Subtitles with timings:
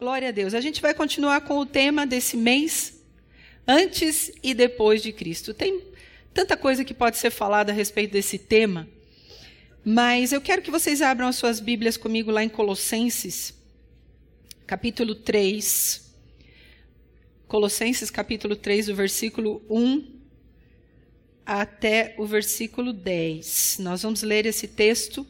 [0.00, 0.54] Glória a Deus.
[0.54, 3.04] A gente vai continuar com o tema desse mês,
[3.68, 5.52] antes e depois de Cristo.
[5.52, 5.82] Tem
[6.32, 8.88] tanta coisa que pode ser falada a respeito desse tema,
[9.84, 13.52] mas eu quero que vocês abram as suas Bíblias comigo lá em Colossenses,
[14.66, 16.14] capítulo 3.
[17.46, 20.18] Colossenses capítulo 3, do versículo 1
[21.44, 23.76] até o versículo 10.
[23.80, 25.26] Nós vamos ler esse texto,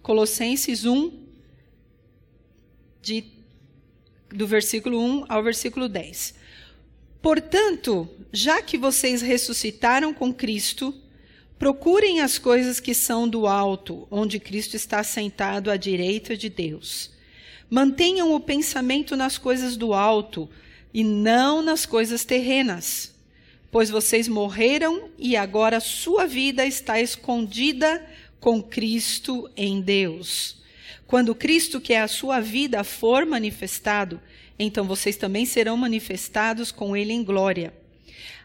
[0.00, 1.22] Colossenses 1,
[3.02, 3.33] de,
[4.34, 6.34] do versículo 1 ao versículo 10.
[7.22, 10.94] Portanto, já que vocês ressuscitaram com Cristo,
[11.58, 17.10] procurem as coisas que são do alto, onde Cristo está sentado à direita de Deus.
[17.70, 20.50] Mantenham o pensamento nas coisas do alto,
[20.94, 23.12] e não nas coisas terrenas.
[23.70, 28.06] Pois vocês morreram e agora sua vida está escondida
[28.38, 30.62] com Cristo em Deus.
[31.06, 34.20] Quando Cristo, que é a sua vida, for manifestado,
[34.58, 37.72] então vocês também serão manifestados com Ele em glória.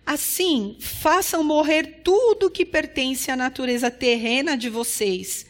[0.05, 5.45] Assim, façam morrer tudo que pertence à natureza terrena de vocês: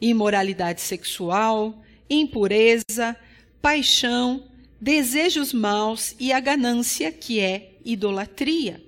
[0.00, 3.16] imoralidade sexual, impureza,
[3.60, 4.44] paixão,
[4.80, 8.82] desejos maus e a ganância, que é idolatria.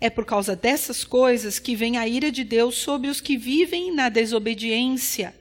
[0.00, 3.92] É por causa dessas coisas que vem a ira de Deus sobre os que vivem
[3.92, 5.34] na desobediência,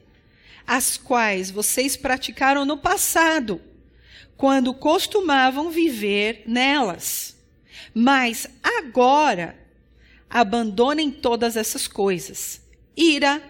[0.67, 3.61] as quais vocês praticaram no passado,
[4.38, 7.38] quando costumavam viver nelas.
[7.94, 9.58] Mas agora,
[10.30, 12.61] abandonem todas essas coisas:
[12.95, 13.42] ira,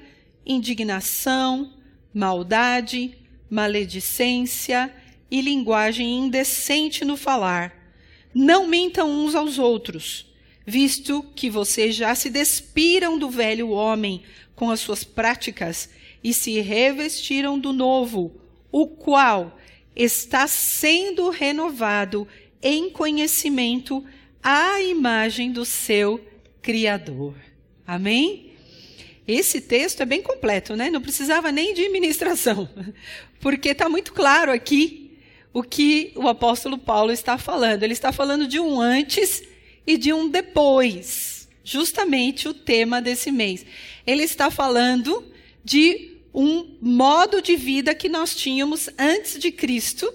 [0.45, 1.73] indignação,
[2.13, 3.17] maldade,
[3.49, 4.93] maledicência,
[5.29, 7.75] e linguagem indecente no falar.
[8.33, 10.25] Não mintam uns aos outros,
[10.65, 14.23] visto que vocês já se despiram do velho homem
[14.55, 15.89] com as suas práticas
[16.25, 18.33] e se revestiram do novo,
[18.71, 19.59] o qual
[19.95, 22.27] está sendo renovado
[22.63, 24.03] em conhecimento
[24.41, 26.19] à imagem do seu
[26.63, 27.35] Criador.
[27.85, 28.53] Amém?
[29.27, 30.89] Esse texto é bem completo, né?
[30.89, 32.67] Não precisava nem de ministração,
[33.39, 35.19] porque está muito claro aqui
[35.53, 37.83] o que o apóstolo Paulo está falando.
[37.83, 39.43] Ele está falando de um antes
[39.85, 41.47] e de um depois.
[41.63, 43.63] Justamente o tema desse mês.
[44.07, 45.23] Ele está falando
[45.63, 50.13] de um modo de vida que nós tínhamos antes de Cristo,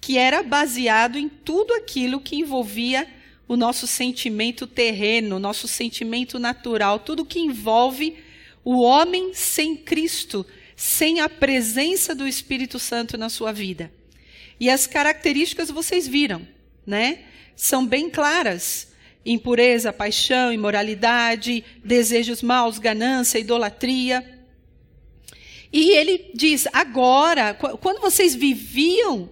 [0.00, 3.06] que era baseado em tudo aquilo que envolvia
[3.46, 8.16] o nosso sentimento terreno, o nosso sentimento natural, tudo que envolve
[8.64, 13.92] o homem sem Cristo, sem a presença do Espírito Santo na sua vida.
[14.58, 16.48] E as características vocês viram,
[16.86, 17.24] né?
[17.54, 18.90] São bem claras:
[19.26, 24.41] impureza, paixão, imoralidade, desejos maus, ganância, idolatria.
[25.72, 29.30] E ele diz: agora, quando vocês viviam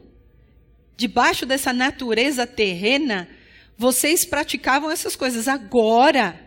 [0.97, 3.28] debaixo dessa natureza terrena,
[3.77, 5.49] vocês praticavam essas coisas.
[5.49, 6.39] Agora,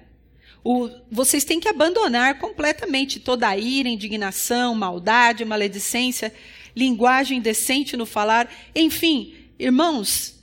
[0.63, 6.33] o, vocês têm que abandonar completamente toda a ira, indignação, maldade, maledicência
[6.75, 8.51] linguagem decente no falar.
[8.75, 10.39] Enfim, irmãos,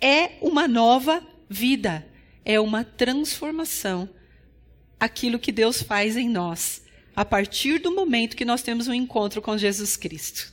[0.00, 2.06] é uma nova vida,
[2.44, 4.08] é uma transformação.
[4.98, 6.81] Aquilo que Deus faz em nós,
[7.14, 10.52] a partir do momento que nós temos um encontro com Jesus Cristo.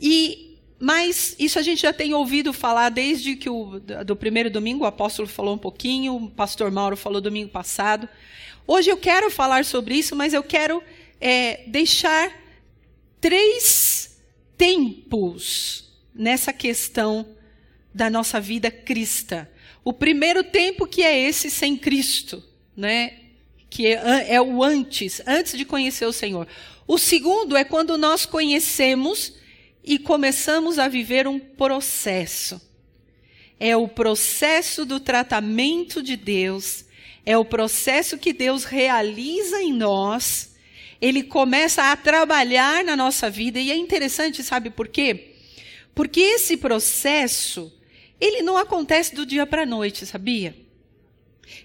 [0.00, 0.46] E
[0.80, 4.86] mas isso a gente já tem ouvido falar desde que o do primeiro domingo o
[4.86, 8.08] apóstolo falou um pouquinho, o pastor Mauro falou domingo passado.
[8.64, 10.80] Hoje eu quero falar sobre isso, mas eu quero
[11.20, 12.32] é, deixar
[13.20, 14.20] três
[14.56, 17.26] tempos nessa questão
[17.92, 19.48] da nossa vida cristã.
[19.84, 22.42] O primeiro tempo que é esse sem Cristo,
[22.76, 23.27] né?
[23.70, 26.46] Que é, é o antes, antes de conhecer o Senhor.
[26.86, 29.34] O segundo é quando nós conhecemos
[29.84, 32.60] e começamos a viver um processo.
[33.60, 36.84] É o processo do tratamento de Deus,
[37.26, 40.48] é o processo que Deus realiza em nós
[41.00, 45.34] ele começa a trabalhar na nossa vida e é interessante, sabe por quê?
[45.94, 47.72] Porque esse processo,
[48.20, 50.56] ele não acontece do dia para a noite, sabia?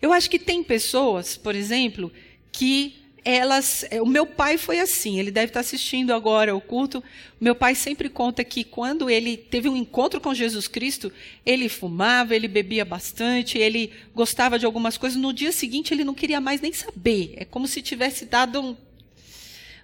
[0.02, 2.12] Eu acho que tem pessoas, por exemplo,
[2.52, 7.02] que elas, é, o meu pai foi assim, ele deve estar assistindo agora o culto.
[7.40, 11.12] Meu pai sempre conta que quando ele teve um encontro com Jesus Cristo,
[11.46, 15.18] ele fumava, ele bebia bastante, ele gostava de algumas coisas.
[15.18, 17.34] No dia seguinte, ele não queria mais nem saber.
[17.38, 18.76] É como se tivesse dado um,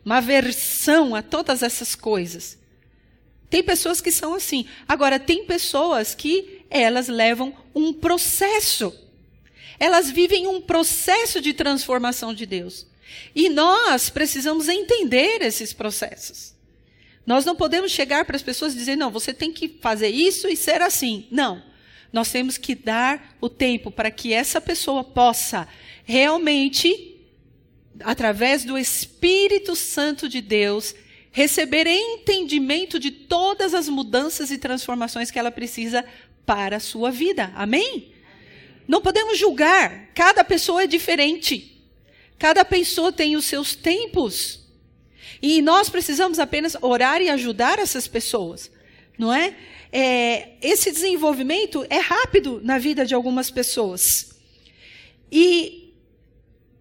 [0.04, 2.58] uma aversão a todas essas coisas.
[3.50, 4.66] Tem pessoas que são assim.
[4.88, 8.94] Agora, tem pessoas que elas levam um processo.
[9.80, 12.86] Elas vivem um processo de transformação de Deus.
[13.36, 16.54] E nós precisamos entender esses processos.
[17.26, 20.48] Nós não podemos chegar para as pessoas e dizer, não, você tem que fazer isso
[20.48, 21.28] e ser assim.
[21.32, 21.64] Não.
[22.12, 25.68] Nós temos que dar o tempo para que essa pessoa possa
[26.04, 27.18] realmente,
[28.00, 30.96] através do Espírito Santo de Deus,
[31.32, 36.04] receber entendimento de todas as mudanças e transformações que ela precisa
[36.46, 37.52] para a sua vida.
[37.56, 38.12] Amém?
[38.90, 40.10] Não podemos julgar.
[40.16, 41.80] Cada pessoa é diferente.
[42.40, 44.68] Cada pessoa tem os seus tempos.
[45.40, 48.72] E nós precisamos apenas orar e ajudar essas pessoas,
[49.16, 49.56] não é?
[49.92, 50.54] é?
[50.60, 54.32] Esse desenvolvimento é rápido na vida de algumas pessoas.
[55.32, 55.94] E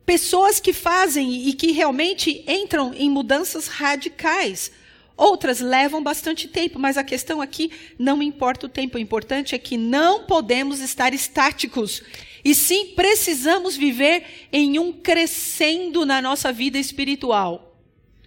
[0.07, 4.73] pessoas que fazem e que realmente entram em mudanças radicais.
[5.19, 9.59] Outras levam bastante tempo, mas a questão aqui não importa o tempo, o importante é
[9.59, 12.03] que não podemos estar estáticos
[12.45, 17.77] e sim, precisamos viver em um crescendo na nossa vida espiritual.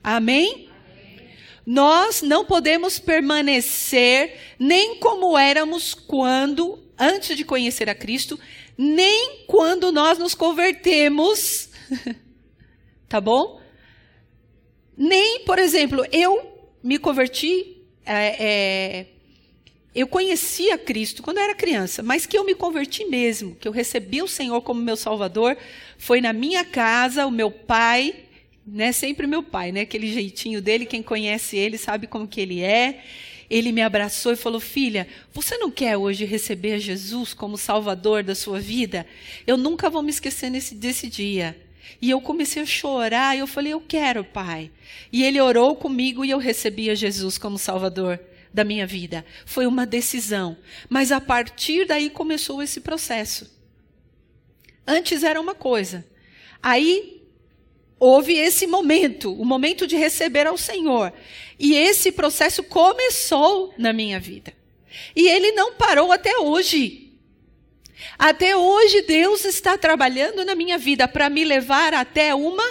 [0.03, 0.69] Amém?
[1.65, 8.39] Nós não podemos permanecer nem como éramos quando, antes de conhecer a Cristo,
[8.77, 11.69] nem quando nós nos convertemos.
[13.07, 13.61] tá bom?
[14.97, 16.50] Nem, por exemplo, eu
[16.83, 19.05] me converti é, é,
[19.93, 23.71] eu conhecia Cristo quando eu era criança, mas que eu me converti mesmo, que eu
[23.71, 25.57] recebi o Senhor como meu Salvador,
[25.97, 28.15] foi na minha casa, o meu pai,
[28.65, 32.61] né, sempre meu pai, né, aquele jeitinho dele, quem conhece ele sabe como que ele
[32.61, 33.03] é.
[33.49, 38.33] Ele me abraçou e falou: "Filha, você não quer hoje receber Jesus como Salvador da
[38.33, 39.05] sua vida?
[39.45, 41.57] Eu nunca vou me esquecer nesse, desse dia."
[42.01, 44.71] E eu comecei a chorar, e eu falei: "Eu quero, pai."
[45.11, 48.19] E ele orou comigo e eu recebi a Jesus como Salvador
[48.53, 49.25] da minha vida.
[49.45, 50.57] Foi uma decisão.
[50.89, 53.49] Mas a partir daí começou esse processo.
[54.85, 56.05] Antes era uma coisa.
[56.61, 57.21] Aí
[57.99, 61.13] houve esse momento, o momento de receber ao Senhor.
[61.57, 64.53] E esse processo começou na minha vida.
[65.15, 67.00] E ele não parou até hoje.
[68.17, 72.63] Até hoje Deus está trabalhando na minha vida para me levar até uma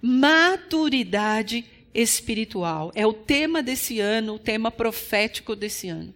[0.00, 1.64] maturidade
[1.94, 2.90] espiritual.
[2.94, 6.14] É o tema desse ano, o tema profético desse ano.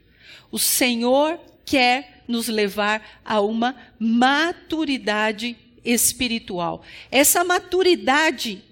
[0.51, 6.83] O Senhor quer nos levar a uma maturidade espiritual.
[7.11, 8.63] Essa maturidade,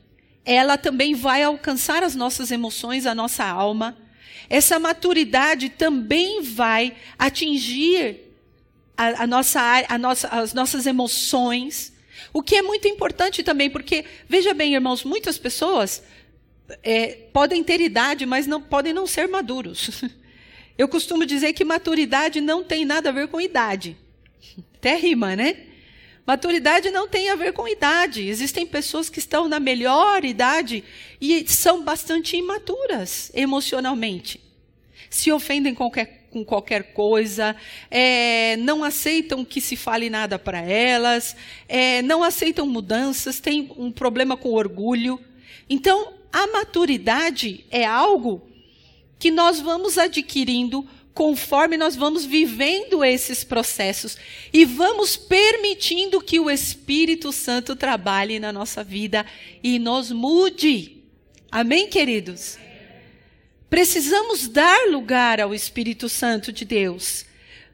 [0.45, 3.97] ela também vai alcançar as nossas emoções, a nossa alma.
[4.51, 8.21] Essa maturidade também vai atingir
[8.97, 11.93] a, a nossa, a nossa, as nossas emoções.
[12.33, 16.03] O que é muito importante também, porque, veja bem, irmãos, muitas pessoas
[16.83, 20.03] é, podem ter idade, mas não podem não ser maduros.
[20.77, 23.97] Eu costumo dizer que maturidade não tem nada a ver com idade.
[24.77, 25.57] Até rima, né?
[26.27, 28.27] Maturidade não tem a ver com idade.
[28.27, 30.83] Existem pessoas que estão na melhor idade
[31.21, 34.41] e são bastante imaturas emocionalmente.
[35.11, 37.55] Se ofendem qualquer, com qualquer coisa,
[37.89, 41.37] é, não aceitam que se fale nada para elas,
[41.69, 45.21] é, não aceitam mudanças, têm um problema com orgulho.
[45.71, 48.43] Então, a maturidade é algo
[49.17, 54.19] que nós vamos adquirindo conforme nós vamos vivendo esses processos
[54.53, 59.25] e vamos permitindo que o Espírito Santo trabalhe na nossa vida
[59.63, 60.97] e nos mude.
[61.49, 62.59] Amém, queridos?
[63.75, 67.27] Precisamos dar lugar ao Espírito Santo de Deus,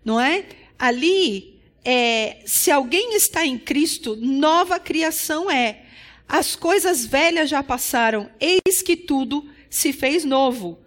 [0.02, 0.46] não é?
[0.78, 5.82] Ali, é, se alguém está em Cristo, nova criação é.
[6.26, 10.78] As coisas velhas já passaram, eis que tudo se fez novo.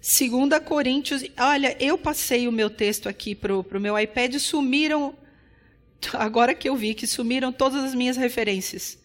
[0.00, 5.16] 2 Coríntios, olha, eu passei o meu texto aqui para o meu iPad e sumiram,
[6.14, 8.98] agora que eu vi, que sumiram todas as minhas referências.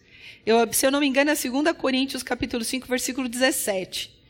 [0.44, 4.23] Eu, se eu não me engano, é 2 Coríntios capítulo 5, versículo 17.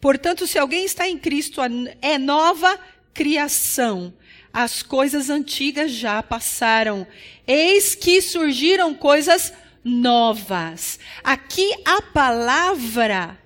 [0.00, 1.60] Portanto, se alguém está em Cristo,
[2.00, 2.78] é nova
[3.12, 4.14] criação.
[4.52, 7.06] As coisas antigas já passaram.
[7.46, 9.52] Eis que surgiram coisas
[9.84, 10.98] novas.
[11.22, 13.38] Aqui a palavra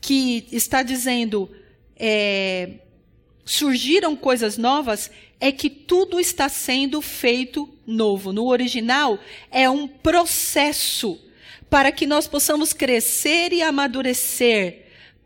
[0.00, 1.50] que está dizendo
[1.96, 2.80] é,
[3.44, 5.10] surgiram coisas novas
[5.40, 8.32] é que tudo está sendo feito novo.
[8.32, 9.18] No original
[9.50, 11.20] é um processo
[11.68, 14.83] para que nós possamos crescer e amadurecer,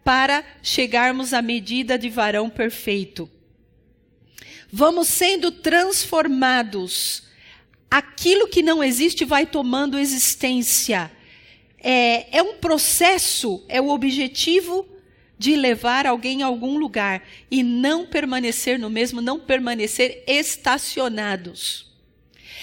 [0.08, 3.28] para chegarmos à medida de varão perfeito.
[4.72, 7.24] Vamos sendo transformados.
[7.90, 11.12] Aquilo que não existe vai tomando existência.
[11.78, 14.88] É, é um processo, é o objetivo
[15.38, 21.92] de levar alguém a algum lugar e não permanecer no mesmo, não permanecer estacionados.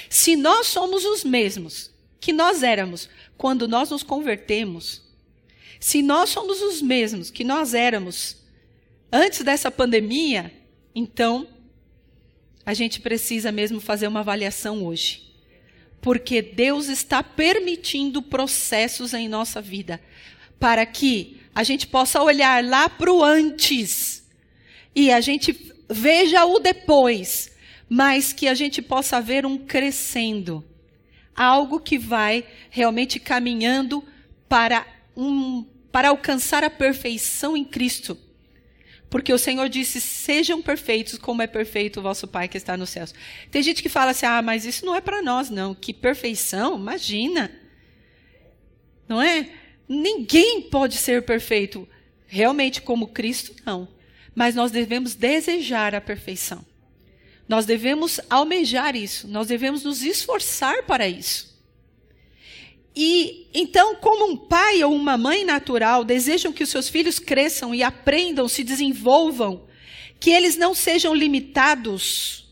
[0.10, 5.05] Se nós somos os mesmos que nós éramos quando nós nos convertemos,
[5.86, 8.38] se nós somos os mesmos que nós éramos
[9.12, 10.52] antes dessa pandemia,
[10.96, 11.48] então
[12.66, 15.32] a gente precisa mesmo fazer uma avaliação hoje.
[16.02, 20.02] Porque Deus está permitindo processos em nossa vida
[20.60, 24.28] para que a gente possa olhar lá para o antes
[24.96, 27.56] e a gente veja o depois,
[27.88, 30.66] mas que a gente possa ver um crescendo
[31.36, 34.04] algo que vai realmente caminhando
[34.50, 34.84] para,
[35.16, 35.64] um,
[35.96, 38.18] para alcançar a perfeição em Cristo.
[39.10, 42.90] Porque o Senhor disse: sejam perfeitos como é perfeito o vosso Pai que está nos
[42.90, 43.16] céus.
[43.50, 45.74] Tem gente que fala assim: ah, mas isso não é para nós, não.
[45.74, 47.50] Que perfeição, imagina.
[49.08, 49.50] Não é?
[49.88, 51.88] Ninguém pode ser perfeito.
[52.28, 53.88] Realmente, como Cristo, não.
[54.36, 56.66] Mas nós devemos desejar a perfeição.
[57.48, 61.55] Nós devemos almejar isso, nós devemos nos esforçar para isso.
[62.96, 67.76] E então, como um pai ou uma mãe natural desejam que os seus filhos cresçam
[67.76, 69.66] e aprendam, se desenvolvam,
[70.20, 72.48] que eles não sejam limitados,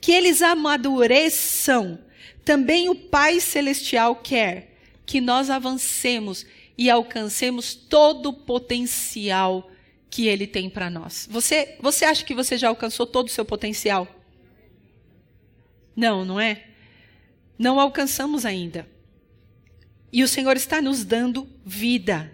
[0.00, 1.98] que eles amadureçam,
[2.44, 9.70] também o Pai Celestial quer que nós avancemos e alcancemos todo o potencial
[10.08, 11.28] que Ele tem para nós.
[11.30, 14.08] Você, você acha que você já alcançou todo o seu potencial?
[15.94, 16.64] Não, não é?
[17.58, 18.88] Não alcançamos ainda.
[20.12, 22.32] E o Senhor está nos dando vida.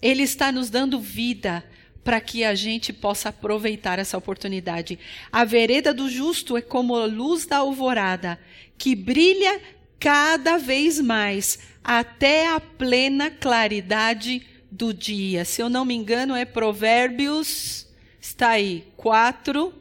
[0.00, 1.64] Ele está nos dando vida
[2.04, 4.98] para que a gente possa aproveitar essa oportunidade.
[5.32, 8.38] A vereda do justo é como a luz da alvorada,
[8.78, 9.60] que brilha
[9.98, 15.44] cada vez mais até a plena claridade do dia.
[15.44, 17.88] Se eu não me engano, é Provérbios,
[18.20, 19.74] está aí, 4,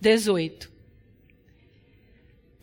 [0.00, 0.75] 18.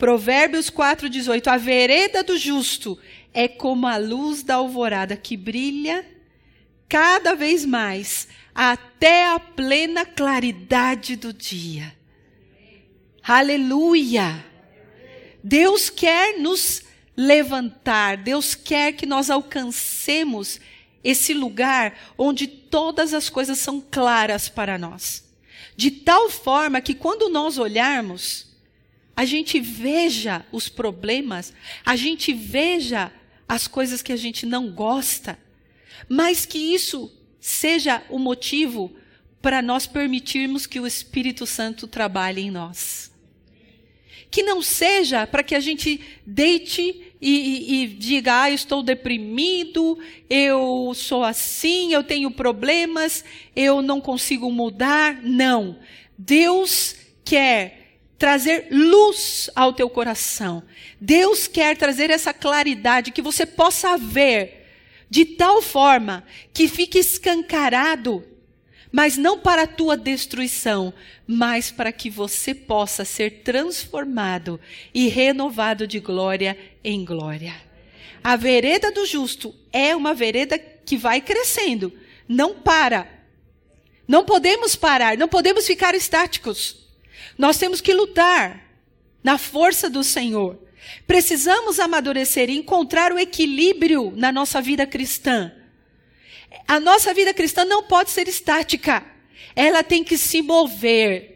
[0.04, 3.00] Provérbios 4,18: A vereda do justo
[3.34, 6.06] é como a luz da alvorada que brilha
[6.90, 11.96] cada vez mais até a plena claridade do dia.
[13.24, 14.46] Aleluia!
[15.42, 16.84] Deus quer nos
[17.16, 20.60] levantar, Deus quer que nós alcancemos
[21.02, 25.24] esse lugar onde todas as coisas são claras para nós.
[25.78, 28.53] De tal forma que quando nós olharmos,
[29.16, 31.54] a gente veja os problemas,
[31.86, 33.12] a gente veja
[33.48, 35.38] as coisas que a gente não gosta,
[36.10, 38.92] mas que isso seja o motivo
[39.42, 43.12] para nós permitirmos que o Espírito Santo trabalhe em nós.
[44.32, 48.82] Que não seja para que a gente deite e, e, e, diga, ah, eu estou
[48.82, 53.24] deprimido, eu sou assim, eu tenho problemas,
[53.56, 55.22] eu não consigo mudar.
[55.22, 55.78] Não.
[56.18, 57.83] Deus quer
[58.18, 60.64] trazer luz ao teu coração.
[61.00, 64.64] Deus quer trazer essa claridade que você possa ver
[65.10, 68.24] de tal forma que fique escancarado,
[68.92, 70.94] mas não para a tua destruição,
[71.28, 74.60] mas para que você possa ser transformado
[74.94, 77.54] e renovado de glória em glória.
[78.24, 81.94] A vereda do justo é uma vereda que vai crescendo,
[82.28, 83.08] não para.
[84.08, 86.83] Não podemos parar, não podemos ficar estáticos.
[87.38, 88.64] Nós temos que lutar
[89.24, 90.60] na força do Senhor.
[91.08, 95.52] Precisamos amadurecer e encontrar o equilíbrio na nossa vida cristã.
[96.68, 99.04] A nossa vida cristã não pode ser estática.
[99.56, 101.34] Ela tem que se mover.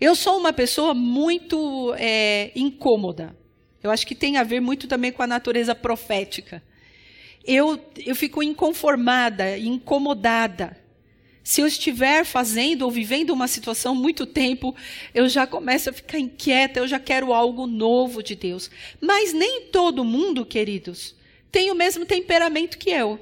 [0.00, 3.36] Eu sou uma pessoa muito é, incômoda.
[3.82, 6.62] Eu acho que tem a ver muito também com a natureza profética.
[7.44, 10.76] Eu, eu fico inconformada, incomodada.
[11.44, 14.74] Se eu estiver fazendo ou vivendo uma situação muito tempo,
[15.12, 18.70] eu já começo a ficar inquieta, eu já quero algo novo de Deus.
[19.00, 21.16] Mas nem todo mundo, queridos,
[21.50, 23.18] tem o mesmo temperamento que eu.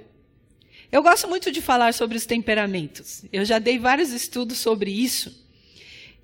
[0.93, 3.25] Eu gosto muito de falar sobre os temperamentos.
[3.33, 5.47] Eu já dei vários estudos sobre isso.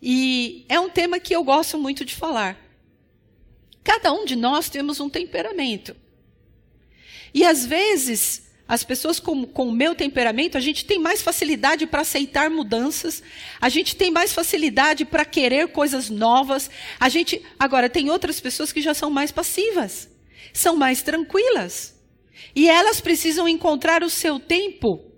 [0.03, 2.61] E é um tema que eu gosto muito de falar.
[3.83, 5.97] Cada um de nós temos um temperamento.
[7.33, 11.87] E às vezes as pessoas com, com o meu temperamento, a gente tem mais facilidade
[11.87, 13.23] para aceitar mudanças,
[13.61, 16.68] a gente tem mais facilidade para querer coisas novas.
[16.99, 20.08] A gente, agora, tem outras pessoas que já são mais passivas,
[20.52, 21.94] são mais tranquilas.
[22.54, 25.12] E elas precisam encontrar o seu tempo.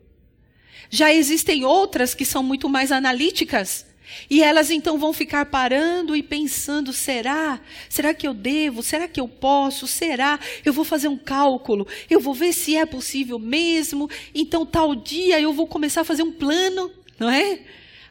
[0.91, 3.87] Já existem outras que são muito mais analíticas.
[4.29, 7.61] E elas então vão ficar parando e pensando: será?
[7.89, 8.83] Será que eu devo?
[8.83, 9.87] Será que eu posso?
[9.87, 10.39] Será?
[10.65, 14.09] Eu vou fazer um cálculo, eu vou ver se é possível mesmo.
[14.35, 17.61] Então, tal dia eu vou começar a fazer um plano, não é?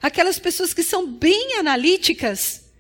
[0.02, 2.72] Aquelas pessoas que são bem analíticas,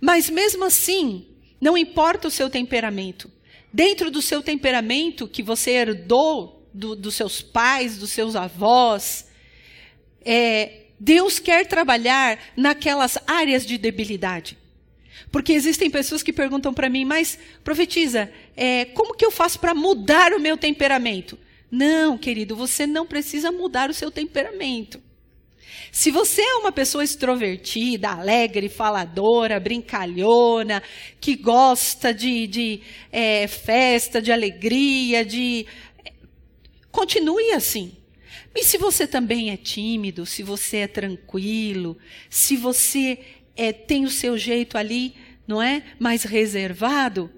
[0.00, 1.26] mas mesmo assim,
[1.60, 3.30] não importa o seu temperamento.
[3.72, 9.28] Dentro do seu temperamento que você herdou do, dos seus pais, dos seus avós,
[10.24, 14.58] é, Deus quer trabalhar naquelas áreas de debilidade.
[15.30, 19.74] Porque existem pessoas que perguntam para mim, mas profetiza, é, como que eu faço para
[19.74, 21.38] mudar o meu temperamento?
[21.70, 25.00] Não, querido, você não precisa mudar o seu temperamento.
[25.92, 30.82] Se você é uma pessoa extrovertida, alegre, faladora, brincalhona,
[31.20, 32.80] que gosta de, de
[33.12, 35.66] é, festa, de alegria, de.
[36.90, 37.92] Continue assim.
[38.54, 41.96] E se você também é tímido, se você é tranquilo,
[42.28, 43.18] se você
[43.56, 45.14] é, tem o seu jeito ali,
[45.46, 45.82] não é?
[45.98, 47.30] Mais reservado,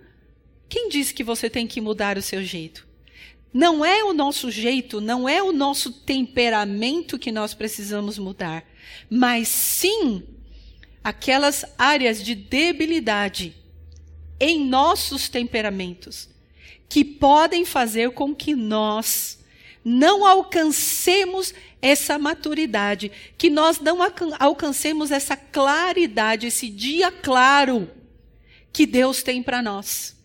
[0.69, 2.87] quem disse que você tem que mudar o seu jeito?
[3.53, 8.65] Não é o nosso jeito, não é o nosso temperamento que nós precisamos mudar,
[9.11, 10.23] mas sim
[11.03, 13.57] aquelas áreas de debilidade
[14.39, 16.29] em nossos temperamentos
[16.89, 19.40] que podem fazer com que nós
[19.85, 23.99] não alcancemos essa maturidade, que nós não
[24.39, 27.91] alcancemos essa claridade, esse dia claro
[28.73, 30.17] que Deus tem para nós.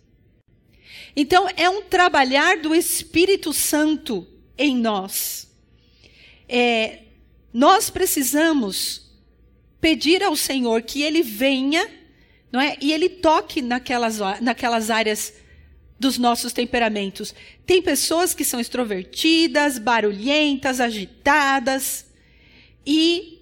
[1.15, 5.49] Então, é um trabalhar do Espírito Santo em nós.
[6.47, 7.03] É,
[7.53, 9.09] nós precisamos
[9.79, 11.89] pedir ao Senhor que Ele venha
[12.55, 12.77] não é?
[12.79, 15.33] e Ele toque naquelas, naquelas áreas
[15.99, 17.33] dos nossos temperamentos.
[17.65, 22.05] Tem pessoas que são extrovertidas, barulhentas, agitadas,
[22.85, 23.39] e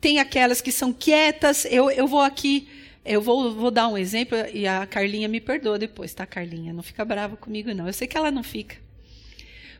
[0.00, 1.64] tem aquelas que são quietas.
[1.64, 2.68] Eu, eu vou aqui
[3.04, 6.72] eu vou, vou dar um exemplo e a Carlinha me perdoa depois, tá, Carlinha?
[6.72, 7.86] Não fica brava comigo, não.
[7.86, 8.76] Eu sei que ela não fica.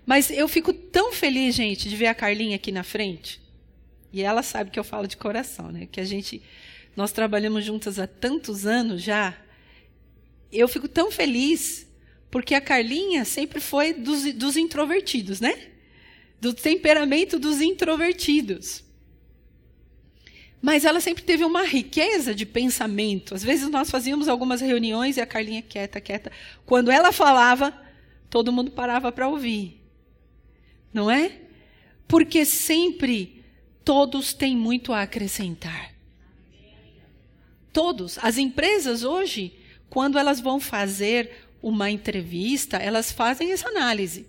[0.05, 3.41] Mas eu fico tão feliz, gente, de ver a Carlinha aqui na frente.
[4.13, 5.89] E ela sabe que eu falo de coração, né?
[5.91, 6.43] Que a gente,
[6.95, 9.35] nós trabalhamos juntas há tantos anos já.
[10.53, 11.89] Eu fico tão feliz
[12.35, 15.69] porque a Carlinha sempre foi dos, dos introvertidos, né?
[16.41, 18.83] Do temperamento dos introvertidos.
[20.61, 23.37] Mas ela sempre teve uma riqueza de pensamento.
[23.37, 26.33] Às vezes nós fazíamos algumas reuniões e a Carlinha quieta, quieta.
[26.67, 27.73] Quando ela falava,
[28.29, 29.81] todo mundo parava para ouvir.
[30.93, 31.41] Não é?
[32.09, 33.45] Porque sempre
[33.85, 35.95] todos têm muito a acrescentar.
[37.73, 38.19] Todos.
[38.21, 39.57] As empresas hoje,
[39.89, 44.27] quando elas vão fazer uma entrevista, elas fazem essa análise.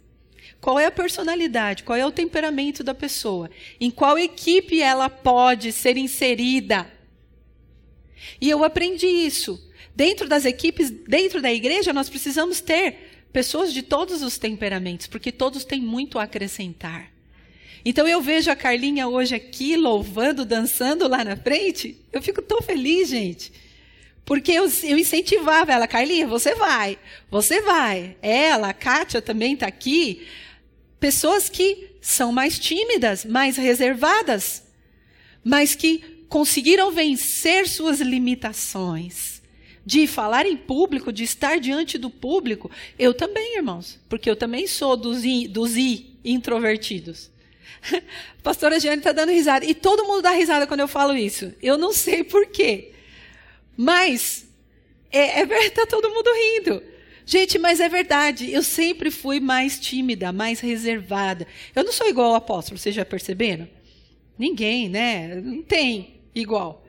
[0.61, 1.83] Qual é a personalidade?
[1.83, 3.51] Qual é o temperamento da pessoa?
[3.79, 6.89] Em qual equipe ela pode ser inserida?
[8.39, 9.61] E eu aprendi isso.
[9.93, 15.31] Dentro das equipes, dentro da igreja, nós precisamos ter pessoas de todos os temperamentos, porque
[15.31, 17.11] todos têm muito a acrescentar.
[17.83, 21.97] Então eu vejo a Carlinha hoje aqui louvando, dançando lá na frente.
[22.13, 23.51] Eu fico tão feliz, gente.
[24.25, 26.97] Porque eu, eu incentivava ela, Carlinha, você vai,
[27.29, 28.17] você vai.
[28.21, 30.25] Ela, a Kátia também está aqui.
[30.99, 34.63] Pessoas que são mais tímidas, mais reservadas,
[35.43, 39.35] mas que conseguiram vencer suas limitações.
[39.85, 42.71] De falar em público, de estar diante do público.
[42.97, 47.29] Eu também, irmãos, porque eu também sou dos, dos I, introvertidos.
[47.93, 48.01] A
[48.41, 49.63] pastora Giane está dando risada.
[49.63, 51.53] E todo mundo dá risada quando eu falo isso.
[51.61, 52.94] Eu não sei por quê.
[53.77, 54.47] Mas,
[55.11, 56.83] é, é tá todo mundo rindo.
[57.25, 61.47] Gente, mas é verdade, eu sempre fui mais tímida, mais reservada.
[61.75, 63.67] Eu não sou igual ao apóstolo, vocês já perceberam?
[64.37, 65.35] Ninguém, né?
[65.41, 66.85] Não tem igual.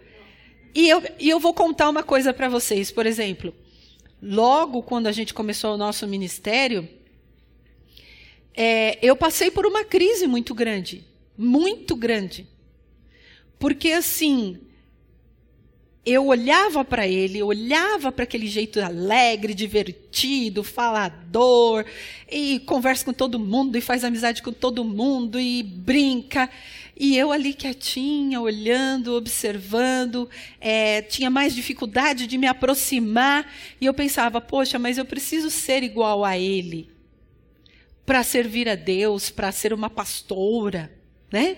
[0.74, 3.54] E eu, e eu vou contar uma coisa para vocês, por exemplo.
[4.20, 6.86] Logo quando a gente começou o nosso ministério,
[8.54, 11.02] é, eu passei por uma crise muito grande.
[11.36, 12.46] Muito grande.
[13.58, 14.58] Porque, assim,
[16.06, 21.84] eu olhava para ele, olhava para aquele jeito alegre, divertido, falador,
[22.30, 26.48] e conversa com todo mundo, e faz amizade com todo mundo, e brinca.
[26.96, 33.92] E eu ali quietinha, olhando, observando, é, tinha mais dificuldade de me aproximar, e eu
[33.92, 36.88] pensava, poxa, mas eu preciso ser igual a ele
[38.06, 40.92] para servir a Deus, para ser uma pastora,
[41.32, 41.56] né?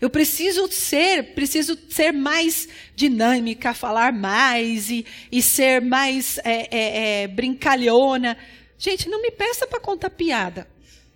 [0.00, 7.22] Eu preciso ser, preciso ser mais dinâmica, falar mais e, e ser mais é, é,
[7.22, 8.36] é, brincalhona.
[8.78, 10.68] Gente, não me peça para contar piada.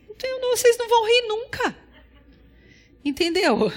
[0.09, 1.77] então vocês não vão rir nunca.
[3.05, 3.71] Entendeu?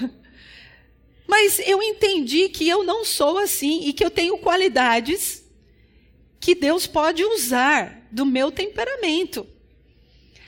[1.26, 5.44] Mas eu entendi que eu não sou assim e que eu tenho qualidades
[6.38, 9.46] que Deus pode usar do meu temperamento.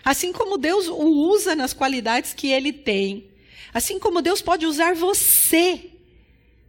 [0.04, 3.30] Assim como Deus o usa nas qualidades que ele tem.
[3.76, 5.90] Assim como Deus pode usar você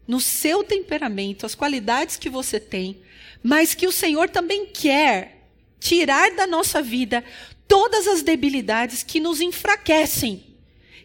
[0.05, 3.01] no seu temperamento, as qualidades que você tem,
[3.41, 5.47] mas que o Senhor também quer
[5.79, 7.23] tirar da nossa vida
[7.65, 10.43] todas as debilidades que nos enfraquecem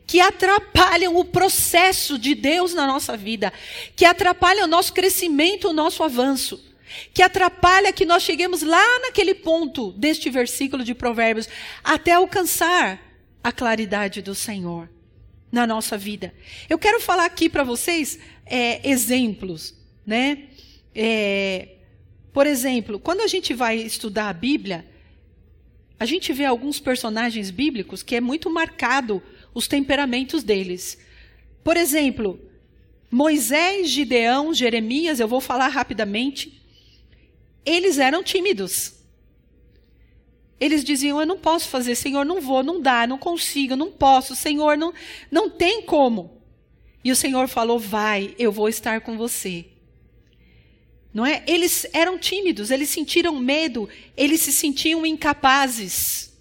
[0.04, 3.52] que atrapalham o processo de Deus na nossa vida,
[3.94, 6.60] que atrapalham o nosso crescimento, o nosso avanço,
[7.14, 11.48] que atrapalha que nós cheguemos lá naquele ponto deste versículo de Provérbios,
[11.84, 13.00] até alcançar
[13.44, 14.88] a claridade do Senhor
[15.52, 16.34] na nossa vida.
[16.68, 20.44] Eu quero falar aqui para vocês é, exemplos, né?
[20.94, 21.68] É,
[22.32, 24.86] por exemplo, quando a gente vai estudar a Bíblia,
[26.00, 30.98] a gente vê alguns personagens bíblicos que é muito marcado os temperamentos deles.
[31.62, 32.40] Por exemplo,
[33.10, 36.60] Moisés, Gideão, Jeremias, eu vou falar rapidamente.
[37.64, 39.01] Eles eram tímidos.
[40.62, 44.36] Eles diziam: Eu não posso fazer, Senhor, não vou, não dá, não consigo, não posso,
[44.36, 44.94] Senhor, não,
[45.28, 46.40] não tem como.
[47.02, 49.66] E o Senhor falou: Vai, eu vou estar com você.
[51.12, 51.42] Não é?
[51.48, 56.32] Eles eram tímidos, eles sentiram medo, eles se sentiam incapazes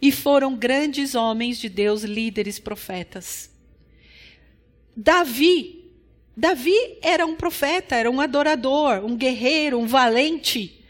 [0.00, 3.50] e foram grandes homens de Deus, líderes, profetas.
[4.96, 5.92] Davi,
[6.34, 10.82] Davi era um profeta, era um adorador, um guerreiro, um valente,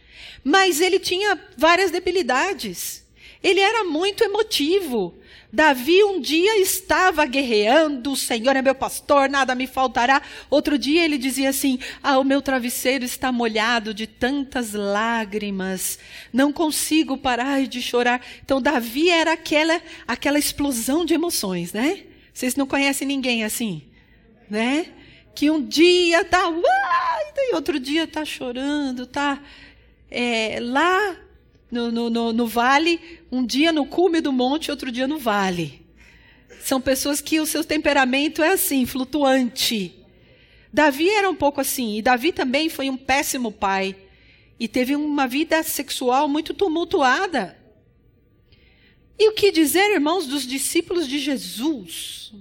[0.44, 3.04] mas ele tinha várias debilidades.
[3.42, 5.18] Ele era muito emotivo,
[5.54, 10.20] Davi um dia estava guerreando, o Senhor é meu pastor, nada me faltará.
[10.50, 15.96] Outro dia ele dizia assim: Ah, o meu travesseiro está molhado de tantas lágrimas,
[16.32, 18.20] não consigo parar de chorar.
[18.44, 22.02] Então, Davi era aquela, aquela explosão de emoções, né?
[22.32, 23.84] Vocês não conhecem ninguém assim,
[24.50, 24.86] né?
[25.36, 26.52] Que um dia está,
[27.36, 29.40] e outro dia está chorando, está
[30.14, 31.16] é, lá
[31.70, 33.00] no, no, no, no vale,
[33.32, 35.84] um dia no cume do monte, outro dia no vale.
[36.62, 39.92] São pessoas que o seu temperamento é assim, flutuante.
[40.72, 43.96] Davi era um pouco assim, e Davi também foi um péssimo pai.
[44.58, 47.58] E teve uma vida sexual muito tumultuada.
[49.18, 52.32] E o que dizer, irmãos, dos discípulos de Jesus?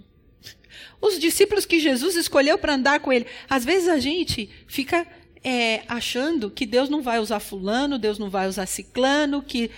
[1.01, 3.25] Os discípulos que Jesus escolheu para andar com ele.
[3.49, 5.07] Às vezes a gente fica
[5.43, 9.69] é, achando que Deus não vai usar fulano, Deus não vai usar ciclano, que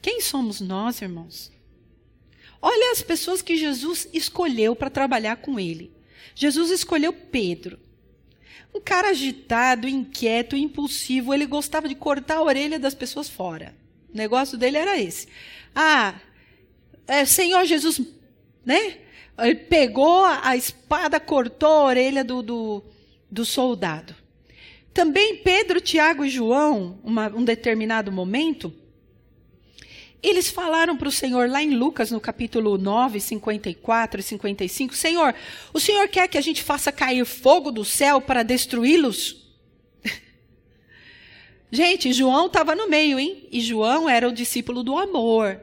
[0.00, 1.50] quem somos nós, irmãos?
[2.62, 5.92] Olha as pessoas que Jesus escolheu para trabalhar com ele.
[6.34, 7.78] Jesus escolheu Pedro.
[8.74, 13.74] Um cara agitado, inquieto, impulsivo, ele gostava de cortar a orelha das pessoas fora.
[14.12, 15.28] O negócio dele era esse.
[15.74, 16.14] Ah,
[17.06, 18.00] é, Senhor Jesus,
[18.64, 18.98] né?
[19.38, 22.84] Ele pegou a espada, cortou a orelha do, do,
[23.30, 24.14] do soldado.
[24.98, 28.74] Também Pedro, Tiago e João, uma, um determinado momento,
[30.20, 35.32] eles falaram para o Senhor lá em Lucas, no capítulo 9, 54 e 55, Senhor,
[35.72, 39.46] o Senhor quer que a gente faça cair fogo do céu para destruí-los?
[41.70, 43.46] gente, João estava no meio, hein?
[43.52, 45.60] E João era o discípulo do amor.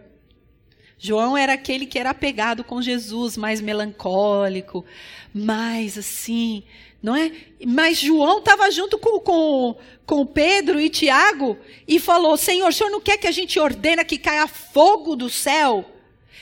[0.97, 4.85] João era aquele que era apegado com Jesus, mais melancólico,
[5.33, 6.63] mais assim,
[7.05, 7.31] não é?
[7.63, 11.55] Mas João estava junto com, com, com Pedro e Tiago
[11.87, 15.29] e falou: Senhor, o senhor não quer que a gente ordena que caia fogo do
[15.29, 15.85] céu?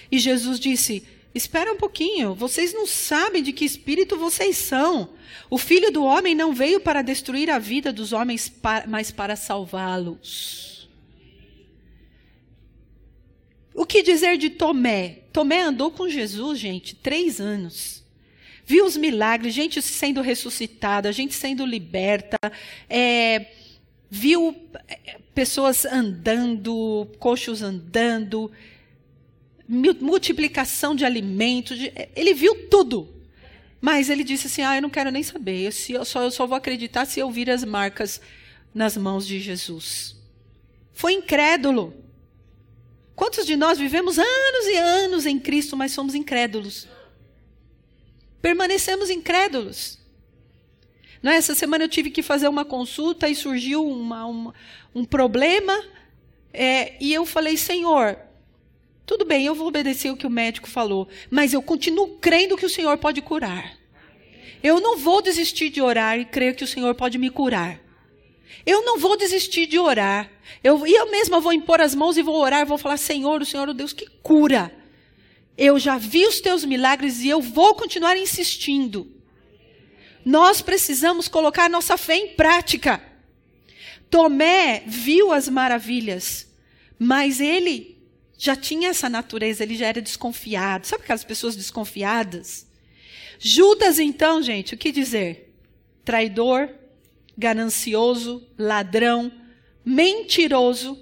[0.09, 5.09] E Jesus disse: Espera um pouquinho, vocês não sabem de que espírito vocês são.
[5.49, 8.49] O filho do homem não veio para destruir a vida dos homens,
[8.87, 10.89] mas para salvá-los.
[13.75, 15.23] O que dizer de Tomé?
[15.33, 18.02] Tomé andou com Jesus, gente, três anos
[18.65, 22.37] viu os milagres, gente sendo ressuscitada, gente sendo liberta,
[22.89, 23.47] é,
[24.09, 24.55] viu
[24.87, 28.51] é, pessoas andando, coxos andando,
[29.67, 31.77] multiplicação de alimentos,
[32.15, 33.09] ele viu tudo.
[33.81, 36.55] Mas ele disse assim: Ah, eu não quero nem saber, eu só, eu só vou
[36.55, 38.21] acreditar se eu vir as marcas
[38.73, 40.15] nas mãos de Jesus.
[40.93, 41.93] Foi incrédulo.
[43.15, 46.87] Quantos de nós vivemos anos e anos em Cristo, mas somos incrédulos?
[48.43, 49.97] Permanecemos incrédulos.
[51.23, 51.29] É?
[51.29, 54.53] Essa semana eu tive que fazer uma consulta e surgiu uma, uma,
[54.93, 55.73] um problema.
[56.53, 58.17] É, e eu falei, Senhor,
[59.05, 62.65] tudo bem, eu vou obedecer o que o médico falou, mas eu continuo crendo que
[62.65, 63.77] o Senhor pode curar.
[64.61, 67.79] Eu não vou desistir de orar e crer que o Senhor pode me curar.
[68.65, 70.29] Eu não vou desistir de orar.
[70.61, 73.67] Eu, eu mesma vou impor as mãos e vou orar, vou falar: Senhor, o Senhor,
[73.67, 74.82] o Deus que cura.
[75.57, 79.11] Eu já vi os teus milagres e eu vou continuar insistindo.
[80.25, 83.01] Nós precisamos colocar nossa fé em prática.
[84.09, 86.47] Tomé viu as maravilhas,
[86.97, 87.97] mas ele
[88.37, 90.87] já tinha essa natureza, ele já era desconfiado.
[90.87, 92.67] Sabe aquelas pessoas desconfiadas?
[93.39, 95.53] Judas, então, gente, o que dizer?
[96.05, 96.69] Traidor,
[97.37, 99.31] ganancioso, ladrão,
[99.83, 100.97] mentiroso.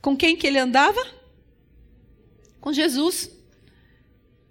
[0.00, 1.00] Com quem que ele andava?
[2.62, 3.28] Com Jesus.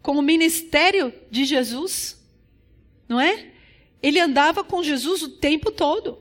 [0.03, 2.21] Com o ministério de Jesus.
[3.09, 3.47] Não é?
[4.03, 6.19] Ele andava com Jesus o tempo todo.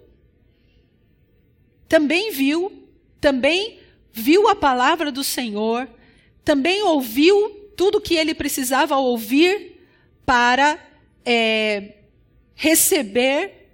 [1.88, 2.88] Também viu,
[3.20, 3.80] também
[4.12, 5.88] viu a palavra do Senhor,
[6.44, 9.84] também ouviu tudo que ele precisava ouvir
[10.24, 10.78] para
[11.24, 11.94] é,
[12.54, 13.68] receber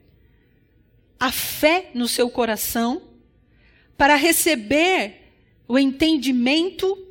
[1.21, 3.03] a fé no seu coração,
[3.97, 5.33] para receber
[5.69, 7.06] o entendimento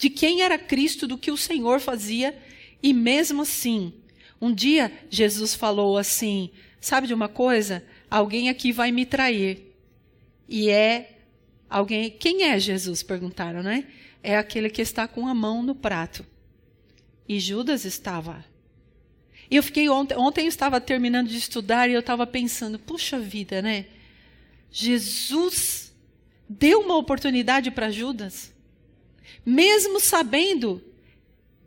[0.00, 2.34] de quem era Cristo, do que o Senhor fazia,
[2.82, 3.92] e mesmo assim,
[4.40, 6.48] um dia Jesus falou assim:
[6.80, 7.84] sabe de uma coisa?
[8.10, 9.76] Alguém aqui vai me trair.
[10.48, 11.18] E é
[11.68, 12.10] alguém.
[12.10, 13.02] Quem é Jesus?
[13.02, 13.88] Perguntaram, né?
[14.22, 16.24] É aquele que está com a mão no prato.
[17.28, 18.42] E Judas estava.
[19.50, 23.18] E eu fiquei ontem, ontem eu estava terminando de estudar e eu estava pensando, puxa
[23.18, 23.84] vida, né?
[24.72, 25.92] Jesus
[26.48, 28.50] deu uma oportunidade para Judas,
[29.44, 30.82] mesmo sabendo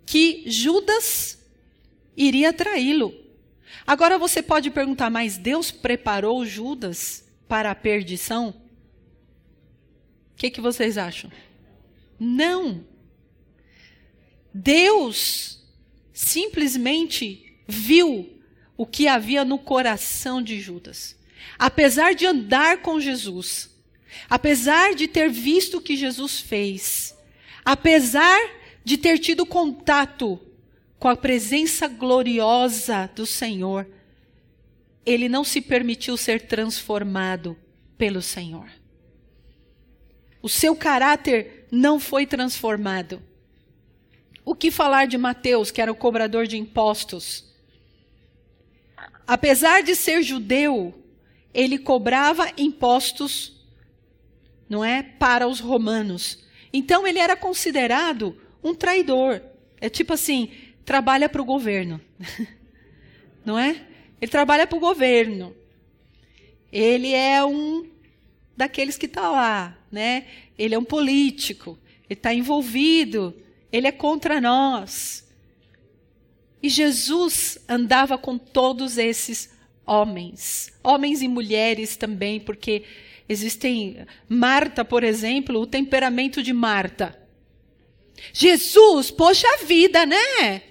[0.06, 1.40] que Judas
[2.16, 3.14] iria traí-lo.
[3.86, 8.50] Agora você pode perguntar, mas Deus preparou Judas para a perdição?
[8.50, 11.32] O que, que vocês acham?
[12.20, 12.86] Não.
[14.54, 15.64] Deus
[16.14, 18.30] simplesmente viu
[18.78, 21.18] o que havia no coração de Judas.
[21.58, 23.70] Apesar de andar com Jesus,
[24.30, 27.16] apesar de ter visto o que Jesus fez,
[27.64, 28.40] apesar
[28.84, 30.40] de ter tido contato
[31.00, 33.88] com a presença gloriosa do Senhor,
[35.06, 37.58] ele não se permitiu ser transformado
[37.98, 38.70] pelo Senhor.
[40.42, 43.22] O seu caráter não foi transformado.
[44.46, 47.54] O que falar de Mateus, que era o cobrador de impostos?
[49.28, 50.94] apesar de ser judeu,
[51.54, 53.54] ele cobrava impostos,
[54.68, 56.43] não é, para os romanos.
[56.74, 59.42] Então ele era considerado um traidor.
[59.80, 60.50] É tipo assim,
[60.84, 62.02] trabalha para o governo.
[63.46, 63.86] não é?
[64.20, 65.56] Ele trabalha para o governo.
[66.72, 67.88] Ele é um
[68.58, 70.26] daqueles que está lá, né?
[70.58, 71.78] Ele é um político.
[72.10, 73.36] Ele está envolvido.
[73.72, 75.28] Ele é contra nós.
[76.62, 79.52] E Jesus andava com todos esses
[79.86, 82.84] homens, homens e mulheres também, porque
[83.28, 87.20] existem Marta, por exemplo, o temperamento de Marta.
[88.32, 90.62] Jesus, poxa vida, né?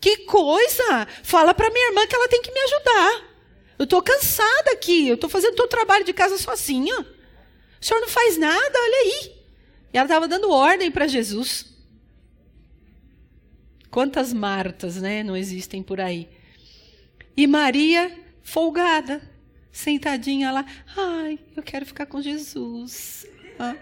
[0.00, 1.06] Que coisa!
[1.22, 3.32] Fala para minha irmã que ela tem que me ajudar.
[3.78, 7.00] Eu estou cansada aqui, eu estou fazendo todo o trabalho de casa sozinha.
[7.00, 9.32] O senhor não faz nada, olha aí.
[9.92, 11.66] E ela estava dando ordem para Jesus.
[13.90, 16.28] Quantas Martas, né, não existem por aí?
[17.36, 18.10] E Maria,
[18.42, 19.20] folgada,
[19.72, 20.64] sentadinha lá,
[20.96, 23.26] ai, eu quero ficar com Jesus.
[23.58, 23.74] Ah.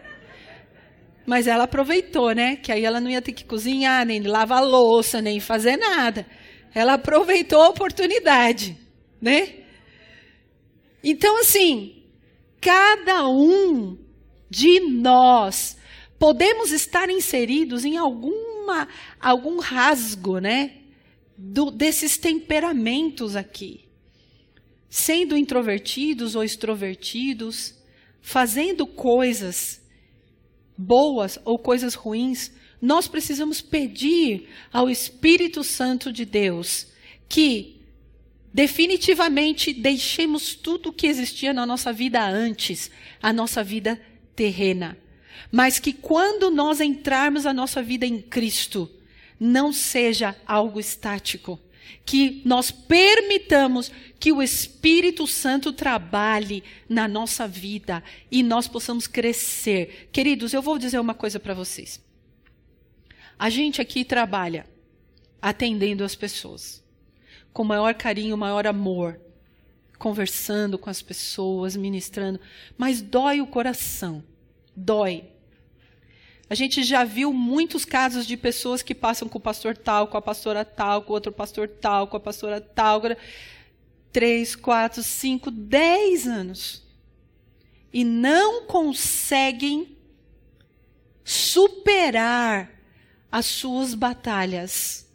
[1.26, 2.56] Mas ela aproveitou, né?
[2.56, 6.26] Que aí ela não ia ter que cozinhar, nem lavar louça, nem fazer nada.
[6.74, 8.78] Ela aproveitou a oportunidade,
[9.20, 9.56] né?
[11.04, 12.04] Então, assim,
[12.60, 13.98] cada um
[14.48, 15.76] de nós
[16.18, 18.88] podemos estar inseridos em algum alguma,
[19.20, 20.76] algum rasgo, né?
[21.36, 23.88] Do, desses temperamentos aqui.
[24.90, 27.74] Sendo introvertidos ou extrovertidos,
[28.20, 29.80] fazendo coisas
[30.76, 36.88] boas ou coisas ruins, nós precisamos pedir ao Espírito Santo de Deus
[37.28, 37.80] que
[38.52, 42.90] definitivamente deixemos tudo o que existia na nossa vida antes,
[43.22, 43.98] a nossa vida
[44.34, 44.98] terrena
[45.50, 48.90] mas que quando nós entrarmos a nossa vida em Cristo,
[49.38, 51.58] não seja algo estático.
[52.04, 60.08] Que nós permitamos que o Espírito Santo trabalhe na nossa vida e nós possamos crescer.
[60.12, 62.00] Queridos, eu vou dizer uma coisa para vocês.
[63.38, 64.66] A gente aqui trabalha
[65.40, 66.84] atendendo as pessoas
[67.52, 69.20] com maior carinho, maior amor,
[69.98, 72.40] conversando com as pessoas, ministrando,
[72.76, 74.22] mas dói o coração.
[74.74, 75.24] Dói.
[76.50, 80.16] A gente já viu muitos casos de pessoas que passam com o pastor tal, com
[80.16, 83.02] a pastora tal, com outro pastor tal, com a pastora tal.
[84.10, 86.82] três, quatro, cinco, dez anos
[87.92, 89.96] e não conseguem
[91.24, 92.70] superar
[93.30, 95.08] as suas batalhas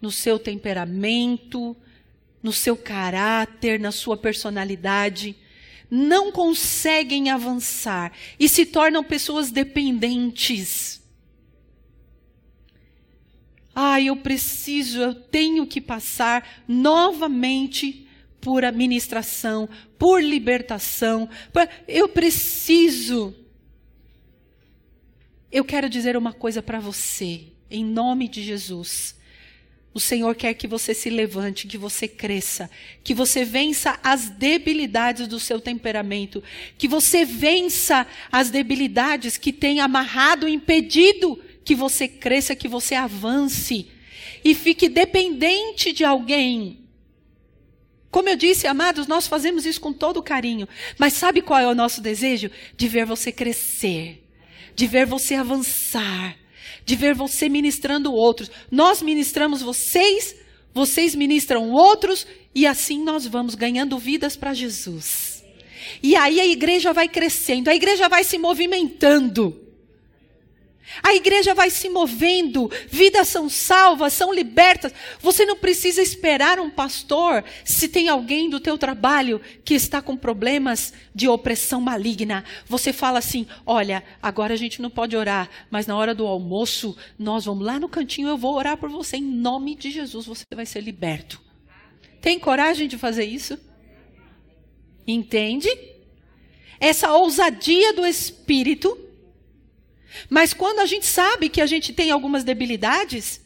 [0.00, 1.74] no seu temperamento,
[2.42, 5.36] no seu caráter, na sua personalidade,
[5.90, 11.02] não conseguem avançar e se tornam pessoas dependentes.
[13.74, 18.08] Ah, eu preciso, eu tenho que passar novamente
[18.40, 19.68] por administração,
[19.98, 21.28] por libertação.
[21.52, 21.68] Por...
[21.86, 23.34] Eu preciso.
[25.52, 29.14] Eu quero dizer uma coisa para você, em nome de Jesus.
[29.96, 32.70] O Senhor quer que você se levante, que você cresça,
[33.02, 36.44] que você vença as debilidades do seu temperamento,
[36.76, 43.88] que você vença as debilidades que têm amarrado, impedido que você cresça, que você avance
[44.44, 46.80] e fique dependente de alguém.
[48.10, 51.74] Como eu disse, amados, nós fazemos isso com todo carinho, mas sabe qual é o
[51.74, 52.50] nosso desejo?
[52.76, 54.22] De ver você crescer,
[54.74, 56.36] de ver você avançar
[56.86, 58.48] de ver você ministrando outros.
[58.70, 60.36] Nós ministramos vocês,
[60.72, 65.44] vocês ministram outros, e assim nós vamos ganhando vidas para Jesus.
[66.00, 69.65] E aí a igreja vai crescendo, a igreja vai se movimentando.
[71.02, 74.92] A igreja vai se movendo, vidas são salvas, são libertas.
[75.20, 80.16] Você não precisa esperar um pastor se tem alguém do teu trabalho que está com
[80.16, 82.44] problemas de opressão maligna.
[82.66, 86.96] Você fala assim: "Olha, agora a gente não pode orar, mas na hora do almoço
[87.18, 90.44] nós vamos lá no cantinho, eu vou orar por você em nome de Jesus, você
[90.54, 91.40] vai ser liberto".
[92.20, 93.58] Tem coragem de fazer isso?
[95.06, 95.68] Entende?
[96.80, 99.05] Essa ousadia do espírito
[100.28, 103.40] mas quando a gente sabe que a gente tem algumas debilidades,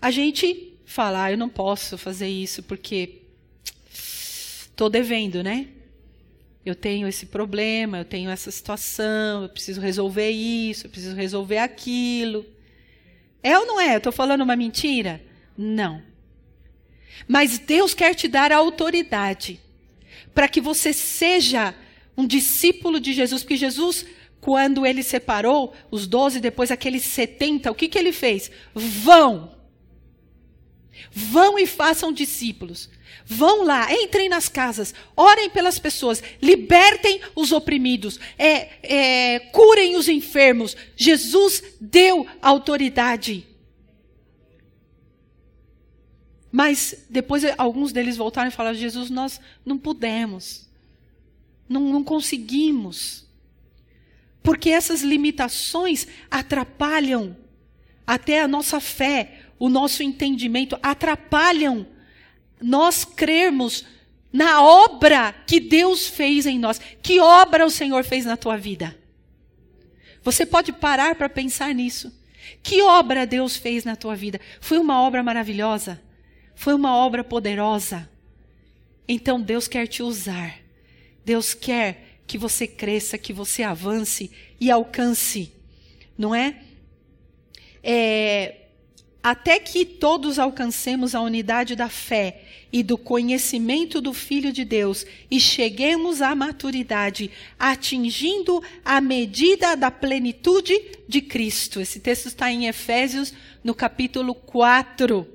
[0.00, 3.22] a gente fala: ah, eu não posso fazer isso porque
[3.90, 5.68] estou devendo, né?
[6.64, 11.58] Eu tenho esse problema, eu tenho essa situação, eu preciso resolver isso, eu preciso resolver
[11.58, 12.44] aquilo.
[13.42, 13.94] É ou não é?
[13.94, 15.22] Eu estou falando uma mentira?
[15.56, 16.02] Não.
[17.26, 19.60] Mas Deus quer te dar a autoridade
[20.34, 21.74] para que você seja
[22.16, 24.04] um discípulo de Jesus, porque Jesus
[24.40, 28.50] quando ele separou os doze, depois aqueles setenta, o que, que ele fez?
[28.74, 29.52] Vão.
[31.12, 32.88] Vão e façam discípulos.
[33.24, 40.08] Vão lá, entrem nas casas, orem pelas pessoas, libertem os oprimidos, é, é, curem os
[40.08, 40.76] enfermos.
[40.96, 43.46] Jesus deu autoridade.
[46.50, 50.68] Mas depois alguns deles voltaram e falaram: Jesus, nós não pudemos,
[51.68, 53.29] não, não conseguimos.
[54.42, 57.36] Porque essas limitações atrapalham
[58.06, 61.86] até a nossa fé, o nosso entendimento, atrapalham
[62.60, 63.84] nós crermos
[64.32, 66.80] na obra que Deus fez em nós.
[67.02, 68.96] Que obra o Senhor fez na tua vida?
[70.22, 72.12] Você pode parar para pensar nisso.
[72.62, 74.40] Que obra Deus fez na tua vida?
[74.60, 76.00] Foi uma obra maravilhosa?
[76.54, 78.08] Foi uma obra poderosa?
[79.08, 80.58] Então Deus quer te usar.
[81.24, 85.50] Deus quer que você cresça, que você avance e alcance,
[86.16, 86.58] não é?
[87.82, 88.66] é
[89.20, 95.04] até que todos alcancemos a unidade da fé e do conhecimento do Filho de Deus
[95.28, 101.80] e cheguemos à maturidade, atingindo a medida da plenitude de Cristo.
[101.80, 105.26] Esse texto está em Efésios, no capítulo 4.